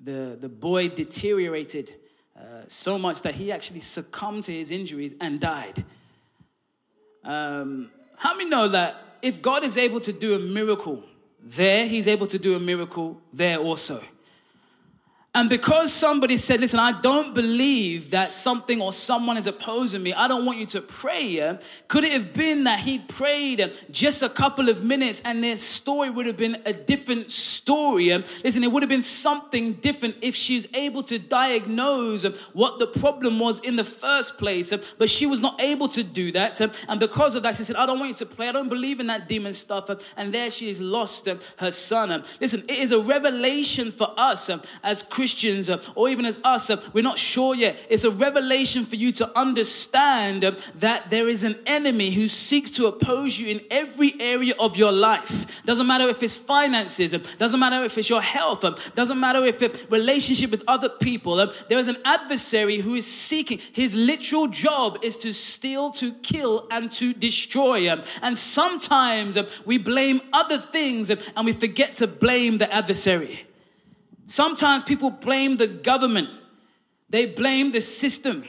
the, 0.00 0.36
the 0.40 0.48
boy 0.48 0.88
deteriorated 0.88 1.94
uh, 2.36 2.62
so 2.66 2.98
much 2.98 3.22
that 3.22 3.34
he 3.34 3.50
actually 3.52 3.80
succumbed 3.80 4.44
to 4.44 4.52
his 4.52 4.70
injuries 4.70 5.14
and 5.20 5.40
died. 5.40 5.82
Um, 7.24 7.90
how 8.16 8.36
many 8.36 8.48
know 8.48 8.68
that 8.68 8.96
if 9.22 9.42
God 9.42 9.64
is 9.64 9.76
able 9.76 10.00
to 10.00 10.12
do 10.12 10.36
a 10.36 10.38
miracle 10.38 11.02
there, 11.42 11.86
he's 11.86 12.06
able 12.06 12.26
to 12.28 12.38
do 12.38 12.54
a 12.56 12.60
miracle 12.60 13.20
there 13.32 13.58
also? 13.58 14.00
And 15.36 15.50
because 15.50 15.92
somebody 15.92 16.38
said, 16.38 16.60
listen, 16.60 16.80
I 16.80 16.98
don't 17.02 17.34
believe 17.34 18.12
that 18.12 18.32
something 18.32 18.80
or 18.80 18.90
someone 18.90 19.36
is 19.36 19.46
opposing 19.46 20.02
me, 20.02 20.14
I 20.14 20.28
don't 20.28 20.46
want 20.46 20.56
you 20.56 20.64
to 20.64 20.80
pray. 20.80 21.58
Could 21.88 22.04
it 22.04 22.12
have 22.14 22.32
been 22.32 22.64
that 22.64 22.80
he 22.80 23.00
prayed 23.00 23.70
just 23.90 24.22
a 24.22 24.30
couple 24.30 24.70
of 24.70 24.82
minutes 24.82 25.20
and 25.26 25.44
their 25.44 25.58
story 25.58 26.08
would 26.08 26.24
have 26.24 26.38
been 26.38 26.56
a 26.64 26.72
different 26.72 27.30
story? 27.30 28.08
Listen, 28.08 28.64
it 28.64 28.72
would 28.72 28.82
have 28.82 28.88
been 28.88 29.02
something 29.02 29.74
different 29.74 30.16
if 30.22 30.34
she's 30.34 30.66
able 30.72 31.02
to 31.02 31.18
diagnose 31.18 32.24
what 32.54 32.78
the 32.78 32.86
problem 32.86 33.38
was 33.38 33.60
in 33.60 33.76
the 33.76 33.84
first 33.84 34.38
place, 34.38 34.72
but 34.96 35.10
she 35.10 35.26
was 35.26 35.42
not 35.42 35.60
able 35.60 35.88
to 35.88 36.02
do 36.02 36.32
that. 36.32 36.62
And 36.88 36.98
because 36.98 37.36
of 37.36 37.42
that, 37.42 37.56
she 37.56 37.62
said, 37.62 37.76
I 37.76 37.84
don't 37.84 37.98
want 37.98 38.08
you 38.08 38.26
to 38.26 38.34
pray. 38.34 38.48
I 38.48 38.52
don't 38.52 38.70
believe 38.70 39.00
in 39.00 39.08
that 39.08 39.28
demon 39.28 39.52
stuff. 39.52 39.90
And 40.16 40.32
there 40.32 40.50
she 40.50 40.68
has 40.68 40.80
lost 40.80 41.28
her 41.58 41.70
son. 41.70 42.24
Listen, 42.40 42.60
it 42.70 42.78
is 42.78 42.92
a 42.92 43.00
revelation 43.00 43.90
for 43.90 44.14
us 44.16 44.48
as 44.82 45.02
Christians 45.02 45.25
Christians 45.26 45.68
uh, 45.68 45.82
or 45.96 46.08
even 46.08 46.24
as 46.24 46.38
us, 46.44 46.70
uh, 46.70 46.80
we're 46.92 47.02
not 47.02 47.18
sure 47.18 47.52
yet. 47.56 47.84
It's 47.90 48.04
a 48.04 48.12
revelation 48.12 48.84
for 48.84 48.94
you 48.94 49.10
to 49.12 49.36
understand 49.36 50.44
uh, 50.44 50.52
that 50.76 51.10
there 51.10 51.28
is 51.28 51.42
an 51.42 51.56
enemy 51.66 52.12
who 52.12 52.28
seeks 52.28 52.70
to 52.72 52.86
oppose 52.86 53.36
you 53.36 53.48
in 53.48 53.60
every 53.68 54.14
area 54.20 54.54
of 54.60 54.76
your 54.76 54.92
life. 54.92 55.64
Doesn't 55.64 55.88
matter 55.88 56.08
if 56.08 56.22
it's 56.22 56.36
finances, 56.36 57.10
doesn't 57.38 57.58
matter 57.58 57.84
if 57.84 57.98
it's 57.98 58.08
your 58.08 58.22
health, 58.22 58.94
doesn't 58.94 59.18
matter 59.18 59.44
if 59.44 59.62
it's 59.62 59.90
relationship 59.90 60.52
with 60.52 60.62
other 60.68 60.90
people. 60.90 61.34
There 61.68 61.78
is 61.78 61.88
an 61.88 61.96
adversary 62.04 62.76
who 62.76 62.94
is 62.94 63.04
seeking. 63.04 63.58
His 63.72 63.96
literal 63.96 64.46
job 64.46 64.98
is 65.02 65.18
to 65.18 65.34
steal, 65.34 65.90
to 65.92 66.12
kill, 66.22 66.68
and 66.70 66.92
to 66.92 67.12
destroy. 67.12 67.88
And 68.22 68.38
sometimes 68.38 69.36
we 69.66 69.78
blame 69.78 70.20
other 70.32 70.58
things 70.58 71.10
and 71.10 71.44
we 71.44 71.52
forget 71.52 71.96
to 71.96 72.06
blame 72.06 72.58
the 72.58 72.72
adversary. 72.72 73.45
Sometimes 74.26 74.82
people 74.82 75.10
blame 75.10 75.56
the 75.56 75.68
government, 75.68 76.28
they 77.08 77.26
blame 77.26 77.72
the 77.72 77.80
system. 77.80 78.44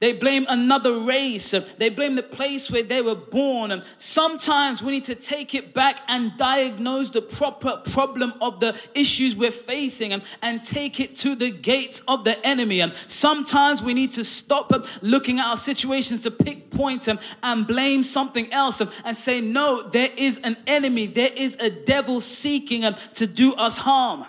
They 0.00 0.14
blame 0.14 0.46
another 0.48 1.00
race. 1.00 1.50
They 1.50 1.90
blame 1.90 2.14
the 2.14 2.22
place 2.22 2.70
where 2.70 2.82
they 2.82 3.02
were 3.02 3.14
born. 3.14 3.70
And 3.70 3.82
sometimes 3.98 4.82
we 4.82 4.92
need 4.92 5.04
to 5.04 5.14
take 5.14 5.54
it 5.54 5.74
back 5.74 5.98
and 6.08 6.34
diagnose 6.38 7.10
the 7.10 7.20
proper 7.20 7.82
problem 7.92 8.32
of 8.40 8.60
the 8.60 8.80
issues 8.94 9.36
we're 9.36 9.50
facing 9.50 10.14
and, 10.14 10.26
and 10.40 10.64
take 10.64 11.00
it 11.00 11.16
to 11.16 11.34
the 11.34 11.50
gates 11.50 12.00
of 12.08 12.24
the 12.24 12.34
enemy. 12.46 12.80
And 12.80 12.94
sometimes 12.94 13.82
we 13.82 13.92
need 13.92 14.12
to 14.12 14.24
stop 14.24 14.72
looking 15.02 15.38
at 15.38 15.48
our 15.48 15.58
situations 15.58 16.22
to 16.22 16.30
pick 16.30 16.70
points 16.70 17.06
and, 17.06 17.18
and 17.42 17.66
blame 17.66 18.02
something 18.02 18.50
else 18.54 18.80
and 19.04 19.14
say, 19.14 19.42
no, 19.42 19.86
there 19.86 20.08
is 20.16 20.38
an 20.38 20.56
enemy. 20.66 21.08
There 21.08 21.32
is 21.36 21.56
a 21.56 21.68
devil 21.68 22.22
seeking 22.22 22.90
to 23.14 23.26
do 23.26 23.52
us 23.56 23.76
harm. 23.76 24.24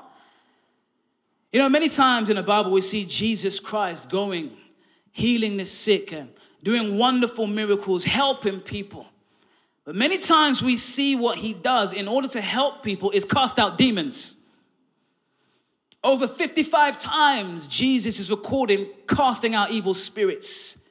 You 1.52 1.60
know, 1.60 1.68
many 1.68 1.90
times 1.90 2.30
in 2.30 2.38
the 2.38 2.44
Bible 2.44 2.72
we 2.72 2.82
see 2.82 3.06
Jesus 3.06 3.60
Christ 3.60 4.10
going, 4.10 4.52
healing 5.12 5.58
the 5.58 5.66
sick, 5.66 6.14
and 6.14 6.30
doing 6.64 6.98
wonderful 6.98 7.46
miracles, 7.46 8.06
helping 8.06 8.62
people. 8.62 9.06
But 9.84 9.96
many 9.96 10.18
times 10.18 10.62
we 10.62 10.78
see 10.78 11.16
what 11.16 11.38
he 11.38 11.54
does 11.54 11.92
in 11.92 12.08
order 12.08 12.28
to 12.30 12.42
help 12.42 12.84
people 12.84 13.12
is 13.12 13.26
cast 13.26 13.60
out 13.60 13.78
demons. 13.78 14.38
Over 16.04 16.28
55 16.28 16.98
times, 16.98 17.68
Jesus 17.68 18.20
is 18.20 18.32
recording 18.32 18.88
casting 19.08 19.54
out 19.54 19.72
evil 19.72 19.94
spirits. 19.94 20.82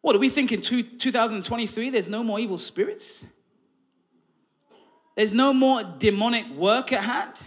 What 0.00 0.14
do 0.14 0.20
we 0.20 0.30
think 0.30 0.52
in 0.52 0.60
2023? 0.60 1.90
There's 1.90 2.08
no 2.08 2.24
more 2.24 2.40
evil 2.40 2.58
spirits? 2.58 3.26
There's 5.16 5.34
no 5.34 5.52
more 5.52 5.82
demonic 5.98 6.48
work 6.50 6.92
at 6.92 7.04
hand? 7.04 7.44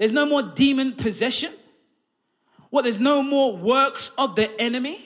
There's 0.00 0.14
no 0.14 0.24
more 0.24 0.42
demon 0.42 0.92
possession. 0.92 1.52
What? 2.70 2.84
There's 2.84 3.00
no 3.00 3.22
more 3.22 3.54
works 3.54 4.12
of 4.16 4.34
the 4.34 4.50
enemy. 4.58 4.96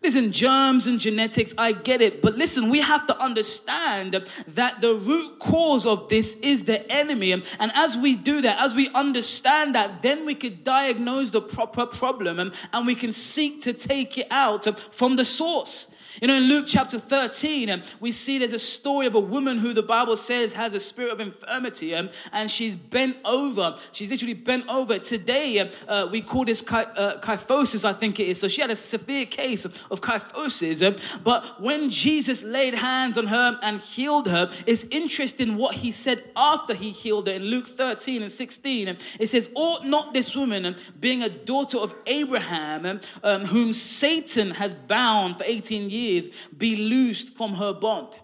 Listen, 0.00 0.30
germs 0.30 0.86
and 0.86 1.00
genetics, 1.00 1.56
I 1.58 1.72
get 1.72 2.00
it. 2.00 2.22
But 2.22 2.36
listen, 2.36 2.70
we 2.70 2.80
have 2.80 3.04
to 3.08 3.20
understand 3.20 4.14
that 4.46 4.80
the 4.80 4.94
root 4.94 5.40
cause 5.40 5.86
of 5.86 6.08
this 6.08 6.38
is 6.38 6.66
the 6.66 6.88
enemy. 6.88 7.32
And 7.32 7.42
as 7.58 7.98
we 8.00 8.14
do 8.14 8.40
that, 8.42 8.60
as 8.60 8.76
we 8.76 8.88
understand 8.94 9.74
that, 9.74 10.02
then 10.02 10.24
we 10.24 10.36
could 10.36 10.62
diagnose 10.62 11.30
the 11.30 11.40
proper 11.40 11.84
problem 11.86 12.52
and 12.72 12.86
we 12.86 12.94
can 12.94 13.12
seek 13.12 13.62
to 13.62 13.72
take 13.72 14.18
it 14.18 14.28
out 14.30 14.66
from 14.94 15.16
the 15.16 15.24
source. 15.24 15.92
You 16.20 16.26
know, 16.26 16.36
in 16.36 16.48
Luke 16.48 16.64
chapter 16.66 16.98
13, 16.98 17.70
um, 17.70 17.82
we 18.00 18.10
see 18.10 18.38
there's 18.38 18.52
a 18.52 18.58
story 18.58 19.06
of 19.06 19.14
a 19.14 19.20
woman 19.20 19.56
who 19.56 19.72
the 19.72 19.82
Bible 19.82 20.16
says 20.16 20.52
has 20.54 20.74
a 20.74 20.80
spirit 20.80 21.12
of 21.12 21.20
infirmity 21.20 21.94
um, 21.94 22.08
and 22.32 22.50
she's 22.50 22.74
bent 22.74 23.16
over. 23.24 23.76
She's 23.92 24.10
literally 24.10 24.34
bent 24.34 24.68
over. 24.68 24.98
Today, 24.98 25.60
um, 25.60 25.68
uh, 25.86 26.08
we 26.10 26.22
call 26.22 26.44
this 26.44 26.62
uh, 26.72 27.18
kyphosis, 27.22 27.84
I 27.84 27.92
think 27.92 28.18
it 28.18 28.28
is. 28.28 28.40
So 28.40 28.48
she 28.48 28.60
had 28.60 28.70
a 28.70 28.76
severe 28.76 29.26
case 29.26 29.64
of, 29.64 30.00
kyphosis. 30.00 31.22
But 31.22 31.60
when 31.60 31.90
Jesus 31.90 32.42
laid 32.42 32.74
hands 32.74 33.18
on 33.18 33.26
her 33.26 33.58
and 33.62 33.80
healed 33.80 34.28
her, 34.28 34.50
it's 34.66 34.84
interesting 34.84 35.56
what 35.56 35.74
he 35.74 35.92
said 35.92 36.22
after 36.36 36.74
he 36.74 36.90
healed 36.90 37.26
her 37.28 37.34
in 37.34 37.42
Luke 37.42 37.66
13 37.66 38.22
and 38.22 38.32
16. 38.32 38.88
Um, 38.88 38.96
it 39.20 39.28
says, 39.28 39.50
Ought 39.54 39.86
not 39.86 40.12
this 40.12 40.34
woman, 40.34 40.74
being 40.98 41.22
a 41.22 41.28
daughter 41.28 41.78
of 41.78 41.94
Abraham, 42.06 43.00
whom 43.46 43.72
Satan 43.72 44.50
has 44.52 44.74
bound 44.74 45.38
for 45.38 45.44
18 45.44 45.90
years, 45.90 46.07
years 46.08 46.48
be 46.48 46.76
loosed 46.76 47.36
from 47.36 47.54
her 47.54 47.72
bond. 47.72 48.18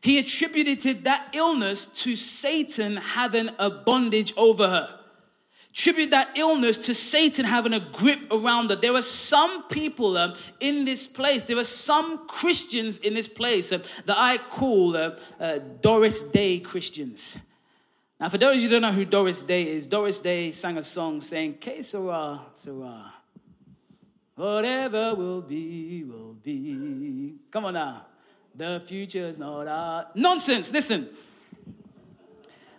He 0.00 0.18
attributed 0.18 1.04
that 1.04 1.34
illness 1.34 1.86
to 2.04 2.14
Satan 2.14 2.96
having 2.96 3.48
a 3.58 3.70
bondage 3.70 4.34
over 4.36 4.68
her. 4.68 5.00
Attribute 5.70 6.10
that 6.10 6.36
illness 6.36 6.86
to 6.86 6.94
Satan 6.94 7.44
having 7.44 7.72
a 7.72 7.80
grip 7.80 8.20
around 8.30 8.68
her. 8.68 8.76
There 8.76 8.94
are 8.94 9.02
some 9.02 9.64
people 9.64 10.16
um, 10.16 10.34
in 10.60 10.84
this 10.84 11.06
place, 11.06 11.44
there 11.44 11.58
are 11.58 11.64
some 11.64 12.28
Christians 12.28 12.98
in 12.98 13.14
this 13.14 13.26
place 13.26 13.72
uh, 13.72 13.78
that 14.04 14.16
I 14.16 14.36
call 14.36 14.96
uh, 14.96 15.18
uh, 15.40 15.58
Doris 15.80 16.28
Day 16.28 16.60
Christians. 16.60 17.38
Now, 18.20 18.28
for 18.28 18.38
those 18.38 18.56
of 18.56 18.62
you 18.62 18.68
who 18.68 18.74
don't 18.74 18.82
know 18.82 18.92
who 18.92 19.04
Doris 19.04 19.42
Day 19.42 19.64
is, 19.66 19.88
Doris 19.88 20.20
Day 20.20 20.52
sang 20.52 20.78
a 20.78 20.82
song 20.82 21.20
saying, 21.20 21.54
Que 21.54 21.82
sera. 21.82 23.13
Whatever 24.36 25.14
will 25.14 25.42
be, 25.42 26.04
will 26.04 26.34
be. 26.42 27.34
Come 27.50 27.66
on 27.66 27.74
now. 27.74 28.06
The 28.54 28.82
future's 28.84 29.38
not 29.38 29.68
our. 29.68 30.06
Nonsense. 30.14 30.72
Listen. 30.72 31.08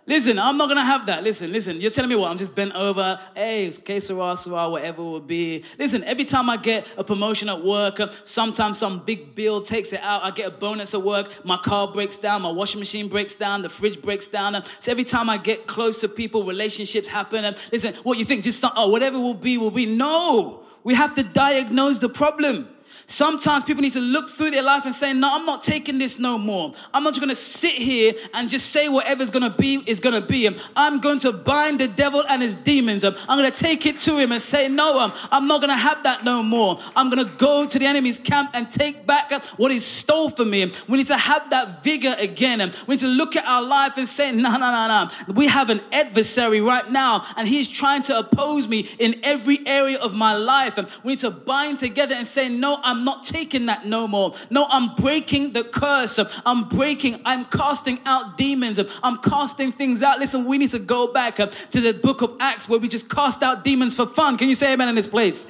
Listen, 0.08 0.38
I'm 0.38 0.56
not 0.56 0.68
gonna 0.68 0.84
have 0.84 1.06
that. 1.06 1.24
Listen, 1.24 1.50
listen. 1.50 1.80
You're 1.80 1.90
telling 1.90 2.08
me 2.08 2.14
what? 2.14 2.30
I'm 2.30 2.36
just 2.36 2.54
bent 2.54 2.72
over. 2.76 3.18
Hey, 3.34 3.66
it's 3.66 3.78
que 3.78 3.98
whatever 3.98 5.02
will 5.02 5.18
be. 5.18 5.64
Listen, 5.80 6.04
every 6.04 6.24
time 6.24 6.48
I 6.48 6.58
get 6.58 6.86
a 6.96 7.02
promotion 7.02 7.48
at 7.48 7.64
work, 7.64 7.98
uh, 7.98 8.08
sometimes 8.22 8.78
some 8.78 9.00
big 9.00 9.34
bill 9.34 9.62
takes 9.62 9.92
it 9.92 10.00
out. 10.02 10.22
I 10.22 10.30
get 10.30 10.46
a 10.46 10.50
bonus 10.52 10.94
at 10.94 11.02
work. 11.02 11.44
My 11.44 11.56
car 11.56 11.90
breaks 11.90 12.18
down. 12.18 12.42
My 12.42 12.50
washing 12.50 12.78
machine 12.78 13.08
breaks 13.08 13.34
down. 13.34 13.62
The 13.62 13.68
fridge 13.68 14.00
breaks 14.00 14.28
down. 14.28 14.54
Uh, 14.54 14.62
so 14.62 14.92
every 14.92 15.02
time 15.02 15.28
I 15.28 15.38
get 15.38 15.66
close 15.66 16.00
to 16.02 16.08
people, 16.08 16.44
relationships 16.44 17.08
happen. 17.08 17.44
Uh, 17.44 17.54
listen, 17.72 17.92
what 18.04 18.16
you 18.16 18.24
think? 18.24 18.44
Just 18.44 18.60
some, 18.60 18.72
oh, 18.76 18.86
whatever 18.88 19.18
will 19.18 19.34
be, 19.34 19.58
will 19.58 19.72
be. 19.72 19.86
No, 19.86 20.65
we 20.86 20.94
have 20.94 21.16
to 21.16 21.24
diagnose 21.24 21.98
the 21.98 22.08
problem. 22.08 22.68
Sometimes 23.08 23.62
people 23.62 23.82
need 23.82 23.92
to 23.92 24.00
look 24.00 24.28
through 24.28 24.50
their 24.50 24.64
life 24.64 24.84
and 24.84 24.92
say, 24.92 25.12
No, 25.12 25.30
I'm 25.32 25.46
not 25.46 25.62
taking 25.62 25.96
this 25.96 26.18
no 26.18 26.38
more. 26.38 26.72
I'm 26.92 27.04
not 27.04 27.10
just 27.10 27.20
going 27.20 27.30
to 27.30 27.36
sit 27.36 27.74
here 27.74 28.12
and 28.34 28.50
just 28.50 28.72
say 28.72 28.88
whatever's 28.88 29.30
going 29.30 29.48
to 29.48 29.56
be 29.56 29.80
is 29.86 30.00
going 30.00 30.20
to 30.20 30.26
be. 30.26 30.48
I'm 30.74 31.00
going 31.00 31.20
to 31.20 31.32
bind 31.32 31.78
the 31.78 31.86
devil 31.86 32.24
and 32.28 32.42
his 32.42 32.56
demons. 32.56 33.04
I'm 33.04 33.14
going 33.38 33.50
to 33.50 33.56
take 33.56 33.86
it 33.86 33.98
to 33.98 34.18
him 34.18 34.32
and 34.32 34.42
say, 34.42 34.66
No, 34.66 34.98
um, 34.98 35.12
I'm 35.30 35.46
not 35.46 35.60
going 35.60 35.70
to 35.70 35.76
have 35.76 36.02
that 36.02 36.24
no 36.24 36.42
more. 36.42 36.80
I'm 36.96 37.08
going 37.08 37.24
to 37.24 37.32
go 37.36 37.64
to 37.64 37.78
the 37.78 37.86
enemy's 37.86 38.18
camp 38.18 38.50
and 38.54 38.68
take 38.68 39.06
back 39.06 39.32
what 39.56 39.70
he 39.70 39.78
stole 39.78 40.28
from 40.28 40.50
me. 40.50 40.72
We 40.88 40.98
need 40.98 41.06
to 41.06 41.16
have 41.16 41.48
that 41.50 41.84
vigor 41.84 42.14
again. 42.18 42.58
We 42.88 42.94
need 42.94 43.00
to 43.00 43.06
look 43.06 43.36
at 43.36 43.44
our 43.44 43.62
life 43.62 43.98
and 43.98 44.08
say, 44.08 44.32
No, 44.32 44.50
no, 44.50 44.58
no, 44.58 45.08
no. 45.28 45.34
We 45.34 45.46
have 45.46 45.70
an 45.70 45.80
adversary 45.92 46.60
right 46.60 46.90
now, 46.90 47.22
and 47.36 47.46
he's 47.46 47.68
trying 47.68 48.02
to 48.02 48.18
oppose 48.18 48.68
me 48.68 48.88
in 48.98 49.20
every 49.22 49.64
area 49.64 49.98
of 49.98 50.12
my 50.12 50.36
life. 50.36 50.76
We 51.04 51.12
need 51.12 51.20
to 51.20 51.30
bind 51.30 51.78
together 51.78 52.16
and 52.16 52.26
say, 52.26 52.48
No, 52.48 52.80
I'm 52.82 52.95
I'm 52.96 53.04
not 53.04 53.24
taking 53.24 53.66
that 53.66 53.84
no 53.84 54.08
more. 54.08 54.32
No, 54.48 54.66
I'm 54.70 54.94
breaking 54.94 55.52
the 55.52 55.64
curse. 55.64 56.18
I'm 56.46 56.64
breaking, 56.68 57.20
I'm 57.26 57.44
casting 57.44 57.98
out 58.06 58.38
demons. 58.38 58.80
I'm 59.02 59.18
casting 59.18 59.70
things 59.70 60.02
out. 60.02 60.18
Listen, 60.18 60.46
we 60.46 60.56
need 60.56 60.70
to 60.70 60.78
go 60.78 61.12
back 61.12 61.38
uh, 61.38 61.46
to 61.46 61.80
the 61.80 61.92
book 61.92 62.22
of 62.22 62.36
Acts 62.40 62.68
where 62.68 62.78
we 62.78 62.88
just 62.88 63.10
cast 63.14 63.42
out 63.42 63.64
demons 63.64 63.94
for 63.94 64.06
fun. 64.06 64.38
Can 64.38 64.48
you 64.48 64.54
say 64.54 64.72
amen 64.72 64.88
in 64.88 64.94
this 64.94 65.06
place? 65.06 65.46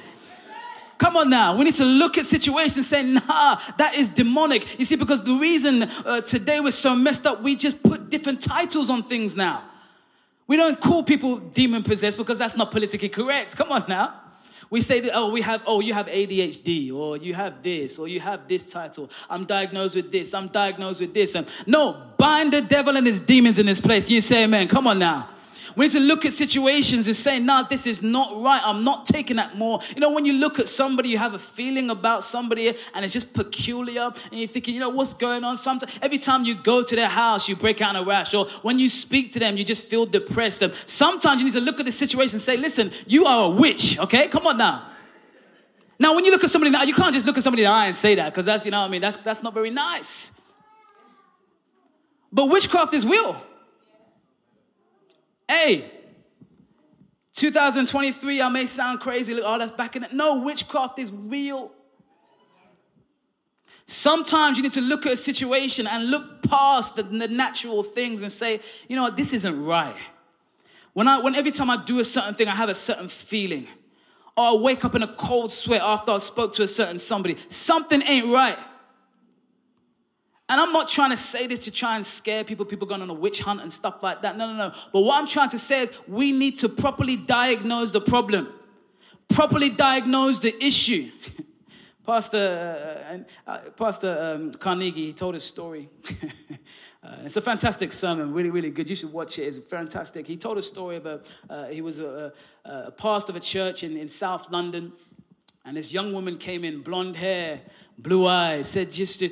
Come 0.97 1.15
on 1.15 1.29
now. 1.29 1.55
We 1.55 1.63
need 1.63 1.75
to 1.75 1.85
look 1.85 2.17
at 2.17 2.25
situations 2.25 2.75
and 2.77 2.85
say, 2.85 3.03
nah, 3.03 3.55
that 3.77 3.93
is 3.95 4.09
demonic. 4.09 4.79
You 4.79 4.83
see, 4.83 4.95
because 4.95 5.23
the 5.23 5.35
reason 5.35 5.83
uh, 5.83 6.21
today 6.21 6.59
we're 6.59 6.71
so 6.71 6.95
messed 6.95 7.25
up, 7.25 7.41
we 7.41 7.55
just 7.55 7.81
put 7.81 8.09
different 8.09 8.41
titles 8.41 8.89
on 8.89 9.03
things 9.03 9.37
now. 9.37 9.63
We 10.47 10.57
don't 10.57 10.79
call 10.79 11.03
people 11.03 11.37
demon 11.37 11.83
possessed 11.83 12.17
because 12.17 12.39
that's 12.39 12.57
not 12.57 12.71
politically 12.71 13.09
correct. 13.09 13.55
Come 13.55 13.71
on 13.71 13.85
now. 13.87 14.13
We 14.69 14.81
say 14.81 14.99
that, 14.99 15.11
oh, 15.13 15.31
we 15.31 15.41
have, 15.41 15.63
oh, 15.65 15.79
you 15.79 15.93
have 15.93 16.07
ADHD, 16.07 16.93
or 16.93 17.17
you 17.17 17.33
have 17.33 17.63
this, 17.63 17.99
or 17.99 18.07
you 18.07 18.19
have 18.19 18.47
this 18.47 18.63
title. 18.63 19.09
I'm 19.29 19.45
diagnosed 19.45 19.95
with 19.95 20.11
this, 20.11 20.33
I'm 20.33 20.47
diagnosed 20.47 21.01
with 21.01 21.13
this. 21.13 21.35
And 21.35 21.49
no, 21.65 22.01
bind 22.17 22.51
the 22.51 22.61
devil 22.61 22.97
and 22.97 23.05
his 23.05 23.25
demons 23.25 23.59
in 23.59 23.65
this 23.65 23.79
place. 23.79 24.05
Can 24.05 24.15
you 24.15 24.21
say 24.21 24.43
amen? 24.43 24.67
Come 24.67 24.87
on 24.87 24.99
now. 24.99 25.29
We 25.75 25.85
need 25.85 25.91
to 25.91 25.99
look 25.99 26.25
at 26.25 26.33
situations 26.33 27.07
and 27.07 27.15
say, 27.15 27.39
nah, 27.39 27.63
this 27.63 27.87
is 27.87 28.01
not 28.01 28.41
right. 28.41 28.61
I'm 28.63 28.83
not 28.83 29.05
taking 29.05 29.37
that 29.37 29.57
more. 29.57 29.79
You 29.93 30.01
know, 30.01 30.11
when 30.11 30.25
you 30.25 30.33
look 30.33 30.59
at 30.59 30.67
somebody, 30.67 31.09
you 31.09 31.17
have 31.17 31.33
a 31.33 31.39
feeling 31.39 31.89
about 31.89 32.23
somebody 32.23 32.69
and 32.93 33.03
it's 33.03 33.13
just 33.13 33.33
peculiar 33.33 34.11
and 34.31 34.39
you're 34.39 34.47
thinking, 34.47 34.73
you 34.73 34.79
know, 34.79 34.89
what's 34.89 35.13
going 35.13 35.43
on? 35.43 35.57
Sometimes, 35.57 35.99
every 36.01 36.17
time 36.17 36.45
you 36.45 36.55
go 36.55 36.83
to 36.83 36.95
their 36.95 37.07
house, 37.07 37.49
you 37.49 37.55
break 37.55 37.81
out 37.81 37.95
in 37.95 38.01
a 38.01 38.05
rash. 38.05 38.33
Or 38.33 38.47
when 38.61 38.79
you 38.79 38.89
speak 38.89 39.31
to 39.33 39.39
them, 39.39 39.57
you 39.57 39.65
just 39.65 39.89
feel 39.89 40.05
depressed. 40.05 40.61
And 40.61 40.73
sometimes 40.73 41.41
you 41.41 41.45
need 41.45 41.53
to 41.53 41.61
look 41.61 41.79
at 41.79 41.85
the 41.85 41.91
situation 41.91 42.35
and 42.35 42.41
say, 42.41 42.57
listen, 42.57 42.91
you 43.07 43.25
are 43.25 43.47
a 43.47 43.49
witch, 43.49 43.99
okay? 43.99 44.27
Come 44.27 44.47
on 44.47 44.57
now. 44.57 44.85
Now, 45.99 46.13
when 46.13 46.25
you 46.25 46.31
look 46.31 46.43
at 46.43 46.49
somebody 46.49 46.71
now, 46.71 46.83
you 46.83 46.93
can't 46.93 47.13
just 47.13 47.25
look 47.25 47.37
at 47.37 47.43
somebody 47.43 47.63
in 47.63 47.69
the 47.69 47.75
eye 47.75 47.87
and 47.87 47.95
say 47.95 48.15
that 48.15 48.31
because 48.31 48.45
that's, 48.45 48.65
you 48.65 48.71
know 48.71 48.81
what 48.81 48.87
I 48.87 48.89
mean? 48.89 49.01
That's, 49.01 49.17
that's 49.17 49.41
not 49.41 49.53
very 49.53 49.71
nice. 49.71 50.31
But 52.31 52.47
witchcraft 52.47 52.93
is 52.93 53.05
real. 53.05 53.41
Hey, 55.49 55.89
2023, 57.33 58.41
I 58.41 58.49
may 58.49 58.65
sound 58.65 58.99
crazy. 58.99 59.33
Look, 59.33 59.43
oh, 59.45 59.57
that's 59.57 59.71
back 59.71 59.95
in 59.95 60.03
it. 60.03 60.13
No, 60.13 60.41
witchcraft 60.41 60.99
is 60.99 61.11
real. 61.11 61.71
Sometimes 63.85 64.57
you 64.57 64.63
need 64.63 64.73
to 64.73 64.81
look 64.81 65.05
at 65.05 65.13
a 65.13 65.17
situation 65.17 65.87
and 65.87 66.11
look 66.11 66.43
past 66.43 66.97
the, 66.97 67.03
the 67.03 67.27
natural 67.29 67.83
things 67.83 68.21
and 68.21 68.31
say, 68.31 68.59
you 68.89 68.95
know 68.97 69.03
what, 69.03 69.15
this 69.15 69.33
isn't 69.33 69.63
right. 69.63 69.95
When 70.93 71.07
I, 71.07 71.21
when 71.21 71.35
every 71.35 71.51
time 71.51 71.69
I 71.69 71.77
do 71.77 71.99
a 71.99 72.03
certain 72.03 72.33
thing, 72.33 72.47
I 72.47 72.55
have 72.55 72.69
a 72.69 72.75
certain 72.75 73.07
feeling. 73.07 73.67
Or 74.35 74.45
I 74.45 74.53
wake 74.55 74.83
up 74.83 74.95
in 74.95 75.03
a 75.03 75.07
cold 75.07 75.51
sweat 75.51 75.81
after 75.81 76.11
I 76.11 76.17
spoke 76.17 76.53
to 76.53 76.63
a 76.63 76.67
certain 76.67 76.99
somebody. 76.99 77.37
Something 77.47 78.01
ain't 78.01 78.25
right. 78.27 78.57
And 80.49 80.61
I'm 80.61 80.71
not 80.71 80.87
trying 80.87 81.11
to 81.11 81.17
say 81.17 81.45
this 81.47 81.59
to 81.65 81.71
try 81.71 81.97
and 81.97 82.05
scare 82.05 82.43
people, 82.43 82.65
people 82.65 82.87
going 82.87 83.01
on 83.01 83.09
a 83.09 83.13
witch 83.13 83.41
hunt 83.41 83.61
and 83.61 83.71
stuff 83.71 84.01
like 84.01 84.21
that. 84.21 84.37
No, 84.37 84.47
no, 84.47 84.69
no. 84.69 84.75
But 84.93 85.01
what 85.01 85.19
I'm 85.19 85.27
trying 85.27 85.49
to 85.49 85.57
say 85.59 85.83
is 85.83 85.91
we 86.07 86.31
need 86.31 86.57
to 86.59 86.69
properly 86.69 87.17
diagnose 87.17 87.91
the 87.91 87.99
problem, 87.99 88.47
properly 89.27 89.69
diagnose 89.69 90.39
the 90.39 90.55
issue. 90.63 91.11
Pastor, 92.05 93.25
uh, 93.45 93.51
uh, 93.51 93.59
Pastor 93.71 94.35
um, 94.35 94.51
Carnegie, 94.51 95.07
he 95.07 95.13
told 95.13 95.35
a 95.35 95.41
story. 95.41 95.89
uh, 97.03 97.17
it's 97.25 97.35
a 97.35 97.41
fantastic 97.41 97.91
sermon, 97.91 98.31
really, 98.31 98.49
really 98.49 98.71
good. 98.71 98.89
You 98.89 98.95
should 98.95 99.11
watch 99.11 99.39
it. 99.39 99.41
It's 99.41 99.57
fantastic. 99.57 100.25
He 100.25 100.37
told 100.37 100.57
a 100.57 100.61
story 100.61 100.95
of 100.95 101.05
a, 101.05 101.21
uh, 101.49 101.65
he 101.65 101.81
was 101.81 101.99
a, 101.99 102.31
a, 102.63 102.71
a 102.71 102.91
pastor 102.91 103.33
of 103.33 103.35
a 103.35 103.41
church 103.41 103.83
in, 103.83 103.97
in 103.97 104.07
South 104.07 104.49
London. 104.49 104.93
And 105.65 105.75
this 105.75 105.91
young 105.91 106.13
woman 106.13 106.37
came 106.37 106.63
in, 106.63 106.79
blonde 106.79 107.17
hair, 107.17 107.59
blue 107.97 108.27
eyes, 108.27 108.69
said 108.69 108.91
just 108.91 109.19
had 109.21 109.31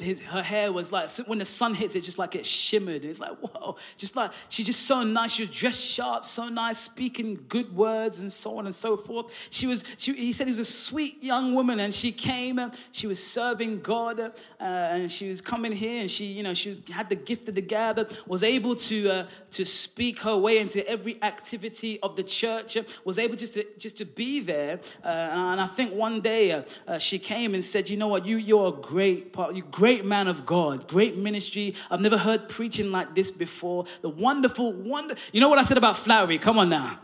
his, 0.00 0.22
her 0.26 0.42
hair 0.42 0.72
was 0.72 0.90
like 0.90 1.08
when 1.26 1.38
the 1.38 1.44
sun 1.44 1.74
hits 1.74 1.94
it, 1.94 2.02
just 2.02 2.18
like 2.18 2.34
it 2.34 2.44
shimmered. 2.44 3.02
And 3.02 3.10
It's 3.10 3.20
like 3.20 3.36
whoa, 3.38 3.76
just 3.96 4.16
like 4.16 4.32
she's 4.48 4.66
just 4.66 4.86
so 4.86 5.02
nice. 5.02 5.34
She 5.34 5.42
was 5.42 5.50
dressed 5.50 5.82
sharp, 5.82 6.24
so 6.24 6.48
nice, 6.48 6.78
speaking 6.78 7.44
good 7.48 7.74
words 7.74 8.18
and 8.18 8.30
so 8.30 8.58
on 8.58 8.66
and 8.66 8.74
so 8.74 8.96
forth. 8.96 9.48
She 9.50 9.66
was. 9.66 9.84
She, 9.98 10.12
he 10.14 10.32
said 10.32 10.46
he 10.46 10.50
was 10.50 10.58
a 10.58 10.64
sweet 10.64 11.22
young 11.22 11.54
woman, 11.54 11.80
and 11.80 11.94
she 11.94 12.10
came. 12.10 12.60
She 12.92 13.06
was 13.06 13.24
serving 13.24 13.80
God, 13.80 14.20
uh, 14.20 14.30
and 14.58 15.10
she 15.10 15.28
was 15.28 15.40
coming 15.40 15.72
here, 15.72 16.00
and 16.00 16.10
she, 16.10 16.26
you 16.26 16.42
know, 16.42 16.54
she 16.54 16.70
was, 16.70 16.82
had 16.90 17.08
the 17.08 17.16
gift 17.16 17.48
of 17.48 17.54
the 17.54 17.62
gab, 17.62 18.10
was 18.26 18.42
able 18.42 18.74
to 18.74 19.08
uh, 19.08 19.26
to 19.52 19.64
speak 19.64 20.18
her 20.20 20.36
way 20.36 20.58
into 20.58 20.86
every 20.88 21.22
activity 21.22 22.00
of 22.00 22.16
the 22.16 22.24
church. 22.24 22.76
Was 23.04 23.18
able 23.18 23.36
just 23.36 23.54
to 23.54 23.64
just 23.78 23.98
to 23.98 24.04
be 24.04 24.40
there, 24.40 24.80
uh, 25.04 25.06
and 25.52 25.60
I 25.60 25.66
think 25.66 25.94
one 25.94 26.20
day 26.20 26.52
uh, 26.52 26.62
uh, 26.86 26.98
she 26.98 27.18
came 27.18 27.54
and 27.54 27.62
said, 27.62 27.88
you 27.88 27.96
know 28.00 28.08
what? 28.08 28.26
You, 28.26 28.38
you're 28.38 28.68
a 28.68 28.72
great, 28.72 29.32
part, 29.32 29.54
you 29.54 29.62
great 29.70 30.04
man 30.04 30.26
of 30.26 30.44
God, 30.44 30.88
great 30.88 31.16
ministry. 31.16 31.74
I've 31.90 32.00
never 32.00 32.18
heard 32.18 32.48
preaching 32.48 32.90
like 32.90 33.14
this 33.14 33.30
before. 33.30 33.84
The 34.02 34.08
wonderful, 34.08 34.72
wonder. 34.72 35.14
You 35.32 35.40
know 35.40 35.48
what 35.48 35.58
I 35.58 35.62
said 35.62 35.76
about 35.76 35.96
flattery? 35.96 36.38
Come 36.38 36.58
on 36.58 36.68
now. 36.70 36.98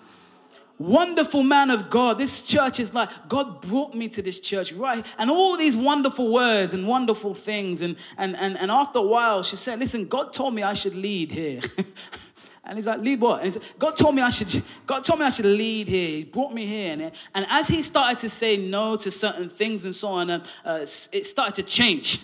Wonderful 0.78 1.42
man 1.42 1.70
of 1.70 1.88
God. 1.88 2.18
This 2.18 2.46
church 2.46 2.80
is 2.80 2.92
like, 2.92 3.08
God 3.28 3.62
brought 3.62 3.94
me 3.94 4.08
to 4.10 4.20
this 4.20 4.40
church, 4.40 4.72
right? 4.72 5.06
And 5.18 5.30
all 5.30 5.56
these 5.56 5.76
wonderful 5.76 6.30
words 6.30 6.74
and 6.74 6.86
wonderful 6.86 7.34
things. 7.34 7.80
And, 7.80 7.96
and, 8.18 8.36
and, 8.36 8.58
and 8.58 8.70
after 8.70 8.98
a 8.98 9.02
while, 9.02 9.42
she 9.42 9.56
said, 9.56 9.78
Listen, 9.78 10.06
God 10.06 10.32
told 10.32 10.54
me 10.54 10.62
I 10.62 10.74
should 10.74 10.94
lead 10.94 11.30
here. 11.30 11.60
And 12.66 12.76
he's 12.76 12.86
like, 12.86 13.00
lead 13.00 13.20
what? 13.20 13.42
And 13.42 13.52
said, 13.52 13.62
God 13.78 13.96
told 13.96 14.14
me 14.14 14.22
I 14.22 14.30
should, 14.30 14.62
God 14.86 15.04
told 15.04 15.20
me 15.20 15.26
I 15.26 15.30
should 15.30 15.46
lead 15.46 15.86
here. 15.86 16.08
He 16.08 16.24
brought 16.24 16.52
me 16.52 16.66
here. 16.66 16.92
And, 16.92 17.02
and 17.34 17.46
as 17.48 17.68
he 17.68 17.80
started 17.80 18.18
to 18.18 18.28
say 18.28 18.56
no 18.56 18.96
to 18.96 19.10
certain 19.10 19.48
things 19.48 19.84
and 19.84 19.94
so 19.94 20.08
on, 20.08 20.30
uh, 20.30 20.44
uh, 20.64 20.78
it 20.80 21.24
started 21.24 21.54
to 21.54 21.62
change. 21.62 22.20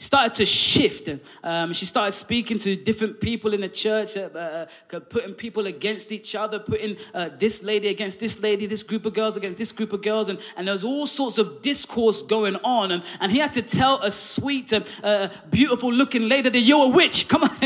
Started 0.00 0.32
to 0.34 0.46
shift. 0.46 1.08
Um, 1.42 1.72
she 1.72 1.84
started 1.84 2.12
speaking 2.12 2.56
to 2.58 2.76
different 2.76 3.20
people 3.20 3.52
in 3.52 3.62
the 3.62 3.68
church, 3.68 4.16
uh, 4.16 4.28
uh, 4.32 4.66
uh 4.92 5.00
putting 5.00 5.34
people 5.34 5.66
against 5.66 6.12
each 6.12 6.36
other, 6.36 6.60
putting 6.60 6.96
uh, 7.12 7.30
this 7.36 7.64
lady 7.64 7.88
against 7.88 8.20
this 8.20 8.40
lady, 8.40 8.66
this 8.66 8.84
group 8.84 9.06
of 9.06 9.14
girls 9.14 9.36
against 9.36 9.58
this 9.58 9.72
group 9.72 9.92
of 9.92 10.00
girls. 10.00 10.28
And, 10.28 10.38
and 10.56 10.68
there 10.68 10.72
was 10.72 10.84
all 10.84 11.08
sorts 11.08 11.38
of 11.38 11.62
discourse 11.62 12.22
going 12.22 12.54
on. 12.62 12.92
And, 12.92 13.02
and 13.20 13.32
he 13.32 13.38
had 13.38 13.52
to 13.54 13.62
tell 13.62 14.00
a 14.00 14.12
sweet, 14.12 14.72
beautiful 15.50 15.92
looking 15.92 16.28
lady 16.28 16.48
that 16.48 16.60
you're 16.60 16.86
a 16.86 16.90
witch. 16.90 17.26
Come 17.26 17.42
on. 17.42 17.50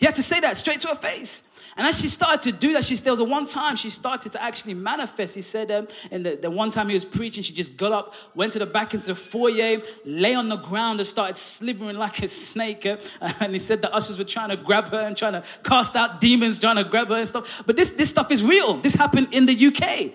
he 0.00 0.06
had 0.06 0.16
to 0.16 0.24
say 0.24 0.40
that 0.40 0.56
straight 0.56 0.80
to 0.80 0.88
her 0.88 0.96
face. 0.96 1.44
And 1.76 1.86
as 1.86 2.00
she 2.00 2.08
started 2.08 2.42
to 2.42 2.52
do 2.52 2.72
that, 2.74 2.84
she 2.84 2.94
there 2.96 3.12
was 3.12 3.20
a 3.20 3.24
one 3.24 3.46
time 3.46 3.76
she 3.76 3.90
started 3.90 4.32
to 4.32 4.42
actually 4.42 4.74
manifest. 4.74 5.34
He 5.34 5.42
said, 5.42 5.70
um, 5.70 5.88
and 6.10 6.26
the, 6.26 6.36
the 6.36 6.50
one 6.50 6.70
time 6.70 6.88
he 6.88 6.94
was 6.94 7.04
preaching, 7.04 7.42
she 7.42 7.52
just 7.52 7.76
got 7.76 7.92
up, 7.92 8.14
went 8.34 8.52
to 8.54 8.58
the 8.58 8.66
back 8.66 8.92
into 8.92 9.06
the 9.06 9.14
foyer, 9.14 9.80
lay 10.04 10.34
on 10.34 10.48
the 10.48 10.56
ground, 10.56 11.00
and 11.00 11.06
started 11.06 11.36
slithering 11.60 11.98
like 11.98 12.22
a 12.22 12.28
snake. 12.28 12.86
Uh, 12.86 12.96
and 13.40 13.52
he 13.52 13.58
said 13.58 13.82
the 13.82 13.94
ushers 13.94 14.18
were 14.18 14.24
trying 14.24 14.48
to 14.48 14.56
grab 14.56 14.88
her 14.88 15.00
and 15.00 15.14
trying 15.16 15.34
to 15.34 15.44
cast 15.62 15.94
out 15.94 16.20
demons, 16.20 16.58
trying 16.58 16.76
to 16.76 16.84
grab 16.84 17.08
her 17.08 17.16
and 17.16 17.28
stuff. 17.28 17.62
But 17.66 17.76
this, 17.76 17.96
this 17.96 18.08
stuff 18.08 18.30
is 18.30 18.42
real. 18.44 18.74
This 18.74 18.94
happened 18.94 19.28
in 19.32 19.44
the 19.46 19.66
UK. 19.66 20.12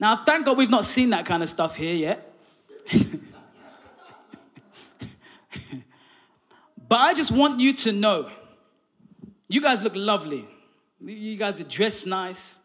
Now, 0.00 0.16
thank 0.24 0.46
God 0.46 0.56
we've 0.56 0.70
not 0.70 0.86
seen 0.86 1.10
that 1.10 1.26
kind 1.26 1.42
of 1.42 1.48
stuff 1.48 1.76
here 1.76 1.94
yet. 1.94 2.34
but 6.88 6.98
I 6.98 7.14
just 7.14 7.30
want 7.30 7.60
you 7.60 7.74
to 7.74 7.92
know 7.92 8.30
you 9.48 9.60
guys 9.60 9.84
look 9.84 9.94
lovely. 9.94 10.46
You 11.04 11.36
guys 11.36 11.60
are 11.60 11.64
dressed 11.64 12.06
nice. 12.06 12.60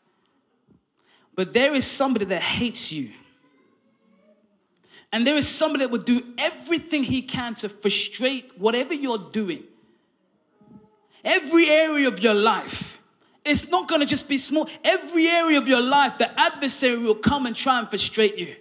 But 1.36 1.54
there 1.54 1.76
is 1.76 1.86
somebody 1.86 2.26
that 2.26 2.42
hates 2.42 2.94
you. 2.94 3.12
And 5.12 5.26
there 5.26 5.36
is 5.36 5.48
somebody 5.48 5.86
that 5.86 5.92
will 5.92 6.00
do 6.00 6.22
everything 6.38 7.04
he 7.04 7.22
can 7.22 7.56
to 7.56 7.70
frustrate 7.70 8.52
whatever 8.58 8.94
you're 8.94 9.18
doing. 9.18 9.64
Every 11.24 11.70
area 11.70 12.08
of 12.08 12.20
your 12.22 12.34
life. 12.34 13.02
It's 13.46 13.72
not 13.72 13.88
going 13.88 14.02
to 14.02 14.08
just 14.08 14.28
be 14.28 14.38
small. 14.38 14.70
Every 14.84 15.28
area 15.28 15.58
of 15.58 15.68
your 15.68 15.82
life, 15.82 16.18
the 16.18 16.30
adversary 16.40 16.98
will 16.98 17.16
come 17.16 17.46
and 17.46 17.56
try 17.56 17.80
and 17.80 17.88
frustrate 17.88 18.38
you. 18.38 18.56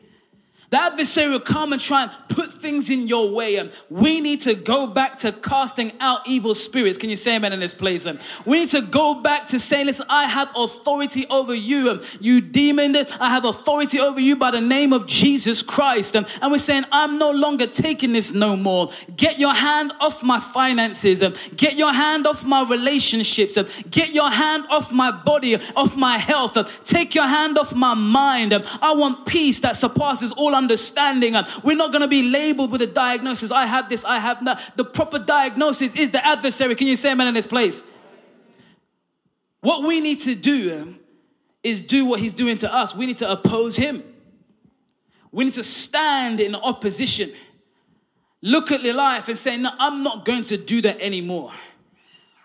The 0.70 0.80
adversary 0.80 1.30
will 1.30 1.40
come 1.40 1.72
and 1.72 1.80
try 1.80 2.02
and 2.04 2.10
put 2.28 2.50
things 2.50 2.90
in 2.90 3.06
your 3.06 3.30
way. 3.30 3.56
And 3.56 3.70
we 3.88 4.20
need 4.20 4.40
to 4.40 4.54
go 4.54 4.86
back 4.86 5.18
to 5.18 5.30
casting 5.30 5.92
out 6.00 6.20
evil 6.26 6.54
spirits. 6.54 6.98
Can 6.98 7.08
you 7.08 7.16
say 7.16 7.36
amen 7.36 7.52
in 7.52 7.60
this 7.60 7.74
place? 7.74 8.06
And 8.06 8.20
we 8.44 8.60
need 8.60 8.68
to 8.70 8.82
go 8.82 9.20
back 9.22 9.46
to 9.48 9.58
saying, 9.58 9.86
listen, 9.86 10.06
I 10.10 10.24
have 10.24 10.50
authority 10.56 11.26
over 11.30 11.54
you. 11.54 11.92
And 11.92 12.00
you 12.20 12.40
demon, 12.40 12.96
I 13.20 13.30
have 13.30 13.44
authority 13.44 14.00
over 14.00 14.18
you 14.18 14.36
by 14.36 14.50
the 14.50 14.60
name 14.60 14.92
of 14.92 15.06
Jesus 15.06 15.62
Christ. 15.62 16.16
And, 16.16 16.26
we're 16.42 16.58
saying, 16.58 16.84
I'm 16.92 17.18
no 17.18 17.30
longer 17.32 17.66
taking 17.66 18.12
this 18.12 18.32
no 18.32 18.56
more. 18.56 18.90
Get 19.16 19.38
your 19.38 19.54
hand 19.54 19.92
off 20.00 20.24
my 20.24 20.40
finances. 20.40 21.22
And 21.22 21.38
get 21.56 21.76
your 21.76 21.92
hand 21.92 22.26
off 22.26 22.44
my 22.44 22.66
relationships. 22.68 23.56
And 23.56 23.68
get 23.90 24.14
your 24.14 24.30
hand 24.30 24.64
off 24.70 24.92
my 24.92 25.10
body, 25.10 25.54
off 25.76 25.96
my 25.96 26.16
health. 26.18 26.56
And 26.56 26.66
take 26.84 27.14
your 27.14 27.26
hand 27.26 27.58
off 27.58 27.74
my 27.74 27.94
mind. 27.94 28.52
I 28.82 28.94
want 28.94 29.26
peace 29.26 29.60
that 29.60 29.76
surpasses 29.76 30.32
all 30.32 30.55
understanding. 30.56 31.34
We're 31.62 31.76
not 31.76 31.92
going 31.92 32.02
to 32.02 32.08
be 32.08 32.30
labeled 32.30 32.72
with 32.72 32.82
a 32.82 32.86
diagnosis. 32.86 33.50
I 33.50 33.66
have 33.66 33.88
this, 33.88 34.04
I 34.04 34.18
have 34.18 34.44
that. 34.44 34.72
The 34.76 34.84
proper 34.84 35.18
diagnosis 35.18 35.94
is 35.94 36.10
the 36.10 36.24
adversary. 36.26 36.74
Can 36.74 36.86
you 36.86 36.96
say 36.96 37.12
amen 37.12 37.28
in 37.28 37.34
this 37.34 37.46
place? 37.46 37.84
What 39.60 39.86
we 39.86 40.00
need 40.00 40.18
to 40.20 40.34
do 40.34 40.94
is 41.62 41.86
do 41.86 42.06
what 42.06 42.20
he's 42.20 42.32
doing 42.32 42.56
to 42.58 42.72
us. 42.72 42.94
We 42.94 43.06
need 43.06 43.16
to 43.18 43.30
oppose 43.30 43.76
him. 43.76 44.02
We 45.32 45.44
need 45.44 45.54
to 45.54 45.64
stand 45.64 46.40
in 46.40 46.54
opposition. 46.54 47.30
Look 48.42 48.70
at 48.70 48.82
your 48.82 48.94
life 48.94 49.28
and 49.28 49.36
say, 49.36 49.56
No, 49.56 49.70
I'm 49.78 50.02
not 50.02 50.24
going 50.24 50.44
to 50.44 50.56
do 50.56 50.80
that 50.82 51.00
anymore. 51.00 51.50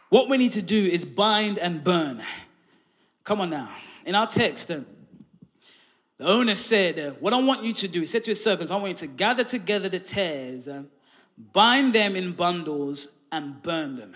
What 0.10 0.28
we 0.30 0.38
need 0.38 0.52
to 0.54 0.62
do 0.62 0.84
is 0.84 1.06
bind 1.06 1.58
and 1.58 1.84
burn. 1.84 2.22
Come 3.24 3.42
on 3.42 3.52
now. 3.52 3.70
In 4.06 4.16
our 4.16 4.28
text, 4.28 4.72
um, 4.72 4.86
the 6.22 6.28
owner 6.28 6.54
said, 6.54 7.00
uh, 7.00 7.12
What 7.20 7.34
I 7.34 7.42
want 7.42 7.64
you 7.64 7.74
to 7.74 7.88
do, 7.88 8.02
he 8.02 8.06
said 8.06 8.22
to 8.24 8.30
his 8.30 8.44
servants, 8.44 8.70
I 8.70 8.76
want 8.76 8.90
you 8.90 9.08
to 9.08 9.14
gather 9.16 9.44
together 9.44 9.90
the 9.90 10.00
tares, 10.00 10.68
uh, 10.68 10.84
bind 11.52 11.94
them 11.94 12.16
in 12.16 12.34
bundles, 12.34 13.18
and 13.32 13.60
burn 13.64 13.96
them. 13.96 14.14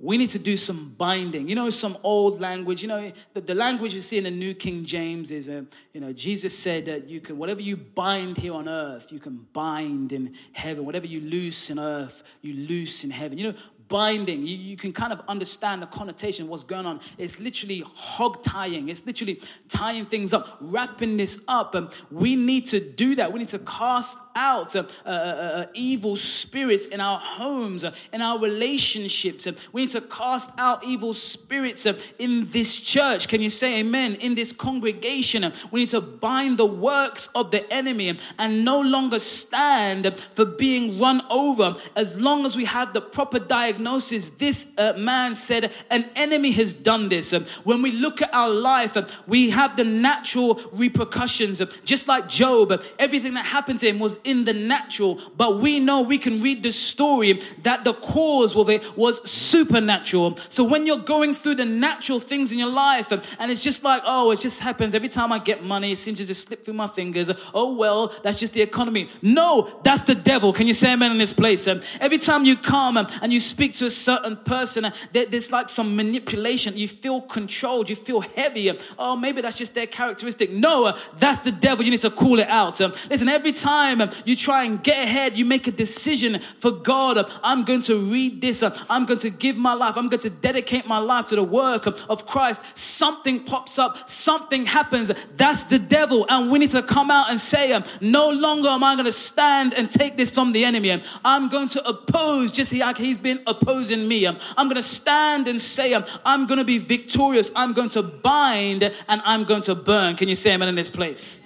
We 0.00 0.16
need 0.16 0.28
to 0.28 0.38
do 0.38 0.56
some 0.56 0.94
binding. 0.96 1.48
You 1.48 1.56
know, 1.56 1.68
some 1.70 1.98
old 2.04 2.40
language. 2.40 2.80
You 2.80 2.86
know, 2.86 3.10
the, 3.34 3.40
the 3.40 3.56
language 3.56 3.92
you 3.92 4.00
see 4.00 4.18
in 4.18 4.22
the 4.22 4.30
New 4.30 4.54
King 4.54 4.84
James 4.84 5.32
is, 5.32 5.48
uh, 5.48 5.64
you 5.92 6.00
know, 6.00 6.12
Jesus 6.12 6.56
said 6.56 6.84
that 6.84 7.08
you 7.08 7.20
can, 7.20 7.36
whatever 7.36 7.60
you 7.60 7.76
bind 7.76 8.36
here 8.36 8.54
on 8.54 8.68
earth, 8.68 9.10
you 9.10 9.18
can 9.18 9.48
bind 9.52 10.12
in 10.12 10.32
heaven. 10.52 10.84
Whatever 10.84 11.08
you 11.08 11.22
loose 11.22 11.70
in 11.70 11.80
earth, 11.80 12.22
you 12.40 12.54
loose 12.54 13.02
in 13.02 13.10
heaven. 13.10 13.36
You 13.36 13.50
know, 13.50 13.58
binding. 13.88 14.46
You, 14.46 14.56
you 14.56 14.76
can 14.76 14.92
kind 14.92 15.12
of 15.12 15.22
understand 15.28 15.82
the 15.82 15.86
connotation 15.86 16.48
what's 16.48 16.64
going 16.64 16.86
on. 16.86 17.00
It's 17.16 17.40
literally 17.40 17.82
hog 17.86 18.42
tying. 18.42 18.88
It's 18.88 19.06
literally 19.06 19.40
tying 19.68 20.04
things 20.04 20.32
up, 20.32 20.58
wrapping 20.60 21.16
this 21.16 21.44
up. 21.48 21.74
And 21.74 21.88
we 22.10 22.36
need 22.36 22.66
to 22.66 22.80
do 22.80 23.14
that. 23.16 23.32
We 23.32 23.40
need 23.40 23.48
to 23.48 23.58
cast 23.60 24.18
out 24.36 24.76
uh, 24.76 24.84
uh, 25.04 25.08
uh, 25.08 25.12
uh 25.12 25.66
evil 25.74 26.16
spirits 26.16 26.86
in 26.86 27.00
our 27.00 27.18
homes, 27.18 27.84
uh, 27.84 27.94
in 28.12 28.20
our 28.20 28.38
relationships. 28.38 29.48
we 29.72 29.82
need 29.82 29.90
to 29.90 30.00
cast 30.02 30.58
out 30.58 30.84
evil 30.84 31.14
spirits 31.14 31.86
uh, 31.86 31.98
in 32.18 32.48
this 32.50 32.80
church. 32.80 33.28
Can 33.28 33.40
you 33.40 33.50
say 33.50 33.80
amen? 33.80 34.16
In 34.16 34.34
this 34.34 34.52
congregation. 34.52 35.50
we 35.70 35.80
need 35.80 35.88
to 35.88 36.00
bind 36.00 36.58
the 36.58 36.66
works 36.66 37.28
of 37.34 37.50
the 37.50 37.72
enemy 37.72 38.16
and 38.38 38.64
no 38.64 38.80
longer 38.80 39.18
stand 39.18 40.14
for 40.14 40.44
being 40.44 40.98
run 40.98 41.20
over 41.30 41.76
as 41.96 42.20
long 42.20 42.46
as 42.46 42.56
we 42.56 42.64
have 42.64 42.92
the 42.92 43.00
proper 43.00 43.38
diagnosis 43.38 43.77
diagnosis, 43.78 44.30
this 44.30 44.72
uh, 44.76 44.94
man 44.98 45.34
said, 45.34 45.72
An 45.90 46.04
enemy 46.16 46.50
has 46.52 46.74
done 46.74 47.08
this. 47.08 47.32
When 47.64 47.82
we 47.82 47.92
look 47.92 48.20
at 48.22 48.34
our 48.34 48.50
life, 48.50 48.96
we 49.26 49.50
have 49.50 49.76
the 49.76 49.84
natural 49.84 50.60
repercussions. 50.72 51.62
Just 51.84 52.08
like 52.08 52.28
Job, 52.28 52.82
everything 52.98 53.34
that 53.34 53.46
happened 53.46 53.80
to 53.80 53.88
him 53.88 53.98
was 53.98 54.20
in 54.22 54.44
the 54.44 54.52
natural, 54.52 55.20
but 55.36 55.58
we 55.58 55.80
know 55.80 56.02
we 56.02 56.18
can 56.18 56.40
read 56.40 56.62
the 56.62 56.72
story 56.72 57.34
that 57.62 57.84
the 57.84 57.92
cause 57.94 58.56
of 58.56 58.68
it 58.68 58.96
was 58.96 59.28
supernatural. 59.28 60.36
So 60.36 60.64
when 60.64 60.86
you're 60.86 60.98
going 60.98 61.34
through 61.34 61.56
the 61.56 61.64
natural 61.64 62.20
things 62.20 62.52
in 62.52 62.58
your 62.58 62.72
life, 62.72 63.12
and 63.12 63.50
it's 63.50 63.62
just 63.62 63.84
like, 63.84 64.02
oh, 64.04 64.30
it 64.30 64.40
just 64.40 64.60
happens 64.60 64.94
every 64.94 65.08
time 65.08 65.32
I 65.32 65.38
get 65.38 65.64
money, 65.64 65.92
it 65.92 65.98
seems 65.98 66.18
to 66.18 66.26
just 66.26 66.48
slip 66.48 66.64
through 66.64 66.74
my 66.74 66.88
fingers. 66.88 67.30
Oh, 67.54 67.74
well, 67.74 68.12
that's 68.22 68.40
just 68.40 68.54
the 68.54 68.62
economy. 68.62 69.08
No, 69.22 69.80
that's 69.84 70.02
the 70.02 70.14
devil. 70.14 70.52
Can 70.52 70.66
you 70.66 70.74
say 70.74 70.92
amen 70.92 71.12
in 71.12 71.18
this 71.18 71.32
place? 71.32 71.66
Every 71.68 72.18
time 72.18 72.44
you 72.44 72.56
come 72.56 72.96
and 72.96 73.32
you 73.32 73.40
speak 73.40 73.67
speak 73.68 73.78
to 73.78 73.86
a 73.86 73.90
certain 73.90 74.36
person, 74.36 74.86
there's 75.12 75.52
like 75.52 75.68
some 75.68 75.96
manipulation. 75.96 76.76
You 76.76 76.88
feel 76.88 77.20
controlled, 77.20 77.90
you 77.90 77.96
feel 77.96 78.20
heavy. 78.20 78.70
Oh, 78.98 79.16
maybe 79.16 79.40
that's 79.40 79.58
just 79.58 79.74
their 79.74 79.86
characteristic. 79.86 80.50
No, 80.50 80.86
uh, 80.86 80.98
that's 81.18 81.40
the 81.40 81.52
devil. 81.52 81.84
You 81.84 81.90
need 81.90 82.00
to 82.00 82.10
call 82.10 82.38
it 82.38 82.48
out. 82.48 82.80
Um, 82.80 82.92
listen, 83.10 83.28
every 83.28 83.52
time 83.52 84.00
um, 84.00 84.10
you 84.24 84.36
try 84.36 84.64
and 84.64 84.82
get 84.82 85.04
ahead, 85.04 85.36
you 85.36 85.44
make 85.44 85.66
a 85.66 85.70
decision 85.70 86.38
for 86.38 86.70
God. 86.70 87.18
Um, 87.18 87.26
I'm 87.42 87.64
going 87.64 87.82
to 87.82 87.98
read 87.98 88.40
this. 88.40 88.62
I'm 88.88 89.04
going 89.06 89.20
to 89.20 89.30
give 89.30 89.56
my 89.56 89.74
life. 89.74 89.96
I'm 89.96 90.08
going 90.08 90.22
to 90.22 90.30
dedicate 90.30 90.86
my 90.86 90.98
life 90.98 91.26
to 91.26 91.36
the 91.36 91.44
work 91.44 91.86
of 91.86 92.26
Christ. 92.26 92.76
Something 92.76 93.44
pops 93.44 93.78
up, 93.78 94.08
something 94.08 94.66
happens. 94.66 95.12
That's 95.36 95.64
the 95.64 95.78
devil. 95.78 96.26
And 96.28 96.50
we 96.50 96.58
need 96.58 96.70
to 96.70 96.82
come 96.82 97.10
out 97.10 97.30
and 97.30 97.38
say, 97.38 97.78
no 98.00 98.30
longer 98.30 98.68
am 98.68 98.84
I 98.84 98.94
going 98.94 99.06
to 99.06 99.12
stand 99.12 99.74
and 99.74 99.90
take 99.90 100.16
this 100.16 100.30
from 100.30 100.52
the 100.52 100.64
enemy. 100.64 101.00
I'm 101.24 101.48
going 101.48 101.68
to 101.68 101.88
oppose 101.88 102.52
just 102.52 102.72
like 102.74 102.96
he's 102.96 103.18
been 103.18 103.40
opposed 103.46 103.57
opposing 103.60 104.06
me. 104.06 104.26
I'm, 104.26 104.36
I'm 104.56 104.66
going 104.66 104.76
to 104.76 104.82
stand 104.82 105.48
and 105.48 105.60
say, 105.60 105.94
I'm, 105.94 106.04
I'm 106.24 106.46
going 106.46 106.60
to 106.60 106.66
be 106.66 106.78
victorious. 106.78 107.50
I'm 107.54 107.72
going 107.72 107.88
to 107.90 108.02
bind 108.02 108.82
and 108.82 109.22
I'm 109.24 109.44
going 109.44 109.62
to 109.62 109.74
burn. 109.74 110.16
Can 110.16 110.28
you 110.28 110.34
say 110.34 110.54
amen 110.54 110.68
in 110.68 110.74
this 110.74 110.90
place? 110.90 111.40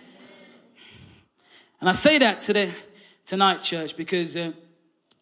And 1.80 1.88
I 1.88 1.92
say 1.92 2.18
that 2.18 2.40
today, 2.40 2.70
tonight, 3.24 3.60
church, 3.60 3.96
because 3.96 4.36
uh, 4.36 4.52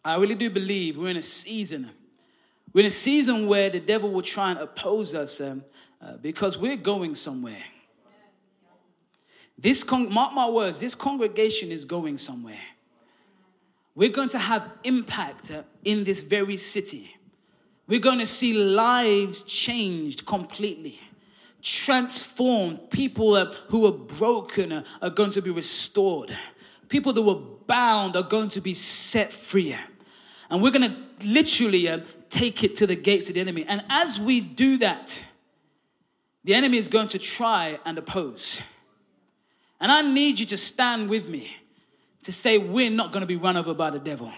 I 0.05 0.17
really 0.17 0.35
do 0.35 0.49
believe 0.49 0.97
we're 0.97 1.09
in 1.09 1.17
a 1.17 1.21
season. 1.21 1.89
We're 2.73 2.81
in 2.81 2.87
a 2.87 2.91
season 2.91 3.47
where 3.47 3.69
the 3.69 3.79
devil 3.79 4.11
will 4.11 4.21
try 4.21 4.51
and 4.51 4.59
oppose 4.59 5.15
us 5.15 5.41
um, 5.41 5.63
uh, 6.01 6.17
because 6.17 6.57
we're 6.57 6.77
going 6.77 7.15
somewhere. 7.15 7.63
This 9.57 9.83
con- 9.83 10.11
mark 10.11 10.33
my 10.33 10.49
words, 10.49 10.79
this 10.79 10.95
congregation 10.95 11.71
is 11.71 11.85
going 11.85 12.17
somewhere. 12.17 12.57
We're 13.95 14.09
going 14.09 14.29
to 14.29 14.39
have 14.39 14.69
impact 14.83 15.51
in 15.83 16.03
this 16.03 16.23
very 16.23 16.57
city. 16.57 17.15
We're 17.87 17.99
going 17.99 18.19
to 18.19 18.25
see 18.25 18.53
lives 18.53 19.41
changed 19.41 20.25
completely, 20.25 20.97
transformed. 21.61 22.89
People 22.89 23.45
who 23.67 23.79
were 23.81 23.91
broken 23.91 24.83
are 25.01 25.09
going 25.09 25.31
to 25.31 25.41
be 25.41 25.49
restored. 25.49 26.35
People 26.87 27.11
that 27.13 27.21
were 27.21 27.41
bound 27.67 28.15
are 28.15 28.23
going 28.23 28.49
to 28.49 28.61
be 28.61 28.73
set 28.73 29.33
free. 29.33 29.75
And 30.49 30.61
we're 30.61 30.71
going 30.71 30.89
to 30.89 31.27
literally 31.27 31.89
uh, 31.89 31.99
take 32.29 32.63
it 32.63 32.75
to 32.77 32.87
the 32.87 32.95
gates 32.95 33.29
of 33.29 33.35
the 33.35 33.41
enemy. 33.41 33.65
And 33.67 33.83
as 33.89 34.19
we 34.19 34.39
do 34.39 34.77
that, 34.77 35.25
the 36.43 36.53
enemy 36.53 36.77
is 36.77 36.87
going 36.87 37.09
to 37.09 37.19
try 37.19 37.79
and 37.85 37.97
oppose. 37.97 38.61
And 39.79 39.91
I 39.91 40.01
need 40.01 40.39
you 40.39 40.45
to 40.47 40.57
stand 40.57 41.09
with 41.09 41.29
me 41.29 41.49
to 42.23 42.31
say 42.31 42.57
we're 42.57 42.91
not 42.91 43.11
going 43.11 43.21
to 43.21 43.27
be 43.27 43.35
run 43.35 43.57
over 43.57 43.73
by 43.73 43.89
the 43.89 43.99
devil. 43.99 44.31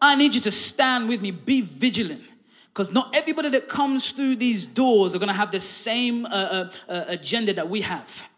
I 0.00 0.16
need 0.16 0.34
you 0.34 0.40
to 0.42 0.50
stand 0.50 1.08
with 1.08 1.22
me, 1.22 1.30
be 1.30 1.60
vigilant. 1.60 2.22
Because 2.68 2.92
not 2.92 3.16
everybody 3.16 3.48
that 3.50 3.68
comes 3.68 4.10
through 4.12 4.36
these 4.36 4.66
doors 4.66 5.14
are 5.14 5.18
going 5.18 5.30
to 5.30 5.34
have 5.34 5.50
the 5.50 5.60
same 5.60 6.26
uh, 6.26 6.28
uh, 6.28 6.70
uh, 6.88 7.04
agenda 7.08 7.54
that 7.54 7.70
we 7.70 7.80
have. 7.80 8.28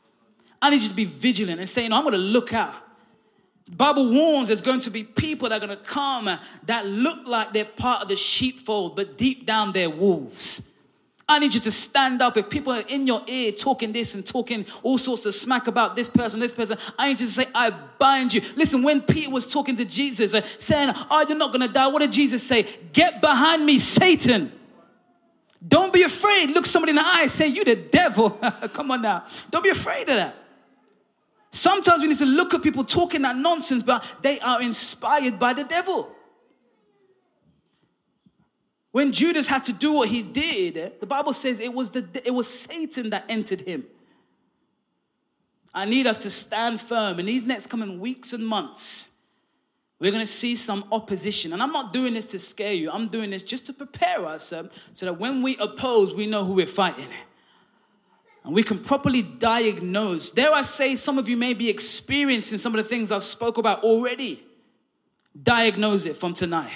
I 0.63 0.71
need 0.71 0.83
you 0.83 0.89
to 0.89 0.95
be 0.95 1.05
vigilant 1.05 1.59
and 1.59 1.69
say, 1.69 1.83
you 1.83 1.89
know, 1.89 1.97
I'm 1.97 2.05
going 2.05 2.13
to 2.13 2.19
look 2.19 2.53
out. 2.53 2.75
The 3.69 3.77
Bible 3.77 4.11
warns 4.11 4.49
there's 4.49 4.61
going 4.61 4.81
to 4.81 4.91
be 4.91 5.03
people 5.05 5.49
that 5.49 5.63
are 5.63 5.67
going 5.67 5.77
to 5.77 5.85
come 5.85 6.31
that 6.67 6.87
look 6.87 7.27
like 7.27 7.53
they're 7.53 7.65
part 7.65 8.03
of 8.03 8.09
the 8.09 8.17
sheepfold, 8.17 8.97
but 8.97 9.19
deep 9.19 9.45
down 9.45 9.73
they're 9.73 9.91
wolves. 9.91 10.71
I 11.29 11.39
need 11.39 11.53
you 11.53 11.61
to 11.61 11.71
stand 11.71 12.23
up. 12.23 12.39
If 12.39 12.49
people 12.49 12.73
are 12.73 12.85
in 12.89 13.07
your 13.07 13.23
ear 13.27 13.53
talking 13.53 13.93
this 13.93 14.15
and 14.15 14.27
talking 14.27 14.65
all 14.83 14.97
sorts 14.97 15.27
of 15.27 15.35
smack 15.35 15.67
about 15.67 15.95
this 15.95 16.09
person, 16.09 16.41
this 16.41 16.55
person, 16.55 16.79
I 16.99 17.09
need 17.09 17.21
you 17.21 17.27
to 17.27 17.33
say, 17.33 17.45
I 17.55 17.71
bind 17.99 18.33
you. 18.33 18.41
Listen, 18.57 18.83
when 18.83 19.03
Peter 19.03 19.31
was 19.31 19.47
talking 19.47 19.77
to 19.77 19.85
Jesus, 19.85 20.35
uh, 20.35 20.41
saying, 20.43 20.93
Oh, 21.11 21.27
you're 21.29 21.37
not 21.37 21.53
going 21.53 21.67
to 21.67 21.73
die, 21.73 21.87
what 21.89 22.01
did 22.01 22.13
Jesus 22.13 22.43
say? 22.43 22.65
Get 22.95 23.21
behind 23.21 23.67
me, 23.67 23.77
Satan. 23.77 24.53
Don't 25.67 25.93
be 25.93 26.03
afraid. 26.03 26.51
Look 26.51 26.65
somebody 26.65 26.91
in 26.91 26.97
the 26.97 27.05
eye, 27.05 27.27
say, 27.27 27.49
You 27.49 27.65
the 27.65 27.77
devil. 27.77 28.31
Come 28.73 28.91
on 28.93 29.03
now. 29.03 29.25
Don't 29.51 29.63
be 29.63 29.71
afraid 29.71 30.09
of 30.09 30.17
that. 30.17 30.35
Sometimes 31.51 32.01
we 32.01 32.09
need 32.09 32.19
to 32.19 32.27
look 32.27 32.55
at 32.55 32.63
people 32.63 32.85
talking 32.85 33.23
that 33.23 33.37
nonsense, 33.37 33.83
but 33.83 34.17
they 34.23 34.41
are 34.41 34.63
inspired 34.63 35.39
by 35.39 35.53
the 35.53 35.65
devil. 35.65 36.15
When 38.99 39.13
Judas 39.13 39.47
had 39.47 39.63
to 39.67 39.73
do 39.73 39.93
what 39.93 40.09
he 40.09 40.23
did, 40.23 40.99
the 40.99 41.07
Bible 41.07 41.33
says 41.33 41.61
it 41.61 41.73
was, 41.73 41.93
the, 41.93 42.05
it 42.25 42.33
was 42.33 42.49
Satan 42.49 43.11
that 43.11 43.27
entered 43.29 43.61
him. 43.61 43.85
I 45.73 45.85
need 45.85 46.09
us 46.09 46.19
to 46.25 46.31
stand 46.31 46.81
firm 46.81 47.21
in 47.21 47.27
these 47.27 47.47
next 47.47 47.69
coming 47.69 48.01
weeks 48.01 48.33
and 48.33 48.45
months. 48.45 49.09
We're 50.01 50.11
going 50.11 50.25
to 50.25 50.27
see 50.27 50.57
some 50.57 50.85
opposition. 50.91 51.53
And 51.53 51.63
I'm 51.63 51.71
not 51.71 51.93
doing 51.93 52.13
this 52.13 52.25
to 52.25 52.41
scare 52.41 52.73
you. 52.73 52.91
I'm 52.91 53.07
doing 53.07 53.31
this 53.31 53.45
just 53.45 53.67
to 53.67 53.73
prepare 53.73 54.27
us 54.27 54.53
um, 54.53 54.69
so 54.93 55.07
that 55.07 55.13
when 55.13 55.45
we 55.45 55.57
oppose, 55.59 56.13
we 56.13 56.27
know 56.27 56.45
who 56.45 56.55
we're 56.55 56.67
fighting. 56.67 57.07
And 58.43 58.53
we 58.53 58.65
can 58.65 58.81
properly 58.81 59.23
diagnose. 59.23 60.33
Dare 60.33 60.53
I 60.53 60.63
say, 60.63 60.97
some 60.97 61.19
of 61.19 61.29
you 61.29 61.37
may 61.37 61.55
be 61.55 61.71
experiencing 61.71 62.59
some 62.59 62.75
of 62.75 62.79
the 62.79 62.89
things 62.89 63.13
I've 63.13 63.23
spoke 63.23 63.59
about 63.59 63.85
already. 63.85 64.43
Diagnose 65.41 66.07
it 66.07 66.17
from 66.17 66.35
tonight. 66.35 66.73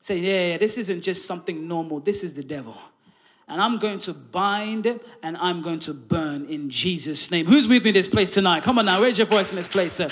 Say, 0.00 0.18
yeah, 0.18 0.52
yeah, 0.52 0.56
this 0.58 0.78
isn't 0.78 1.02
just 1.02 1.26
something 1.26 1.66
normal. 1.66 2.00
This 2.00 2.22
is 2.22 2.34
the 2.34 2.42
devil. 2.42 2.76
And 3.48 3.60
I'm 3.60 3.78
going 3.78 3.98
to 4.00 4.12
bind 4.12 4.86
and 5.22 5.36
I'm 5.38 5.62
going 5.62 5.78
to 5.80 5.94
burn 5.94 6.46
in 6.46 6.68
Jesus' 6.70 7.30
name. 7.30 7.46
Who's 7.46 7.66
with 7.66 7.82
me 7.82 7.90
in 7.90 7.94
this 7.94 8.08
place 8.08 8.30
tonight? 8.30 8.62
Come 8.62 8.78
on 8.78 8.84
now, 8.84 9.00
raise 9.00 9.18
your 9.18 9.26
voice 9.26 9.50
in 9.50 9.56
this 9.56 9.68
place, 9.68 9.94
sir. 9.94 10.10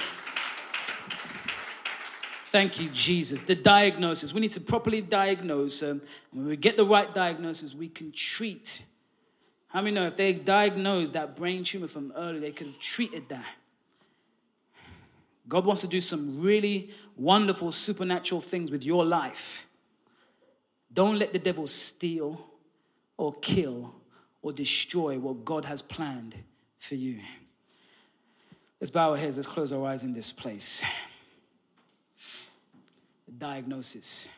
Thank 2.48 2.80
you, 2.80 2.88
Jesus. 2.88 3.42
The 3.42 3.54
diagnosis. 3.54 4.32
We 4.32 4.40
need 4.40 4.52
to 4.52 4.60
properly 4.62 5.02
diagnose. 5.02 5.82
Um, 5.82 6.00
when 6.32 6.46
we 6.46 6.56
get 6.56 6.78
the 6.78 6.84
right 6.84 7.12
diagnosis, 7.12 7.74
we 7.74 7.90
can 7.90 8.12
treat. 8.12 8.82
How 9.68 9.82
many 9.82 9.94
know 9.94 10.06
if 10.06 10.16
they 10.16 10.32
diagnosed 10.32 11.12
that 11.12 11.36
brain 11.36 11.64
tumor 11.64 11.88
from 11.88 12.14
early, 12.16 12.38
they 12.38 12.52
could 12.52 12.68
have 12.68 12.80
treated 12.80 13.28
that? 13.28 13.46
God 15.48 15.66
wants 15.66 15.82
to 15.82 15.88
do 15.88 16.00
some 16.00 16.40
really 16.40 16.90
wonderful 17.14 17.70
supernatural 17.72 18.40
things 18.40 18.70
with 18.70 18.84
your 18.84 19.04
life. 19.04 19.65
Don't 20.96 21.18
let 21.18 21.34
the 21.34 21.38
devil 21.38 21.66
steal 21.66 22.40
or 23.18 23.34
kill 23.34 23.94
or 24.40 24.50
destroy 24.50 25.18
what 25.18 25.44
God 25.44 25.66
has 25.66 25.82
planned 25.82 26.34
for 26.78 26.94
you. 26.94 27.20
Let's 28.80 28.90
bow 28.90 29.10
our 29.10 29.16
heads, 29.18 29.36
let's 29.36 29.46
close 29.46 29.72
our 29.74 29.86
eyes 29.86 30.04
in 30.04 30.14
this 30.14 30.32
place 30.32 30.82
The 33.26 33.32
diagnosis. 33.32 34.30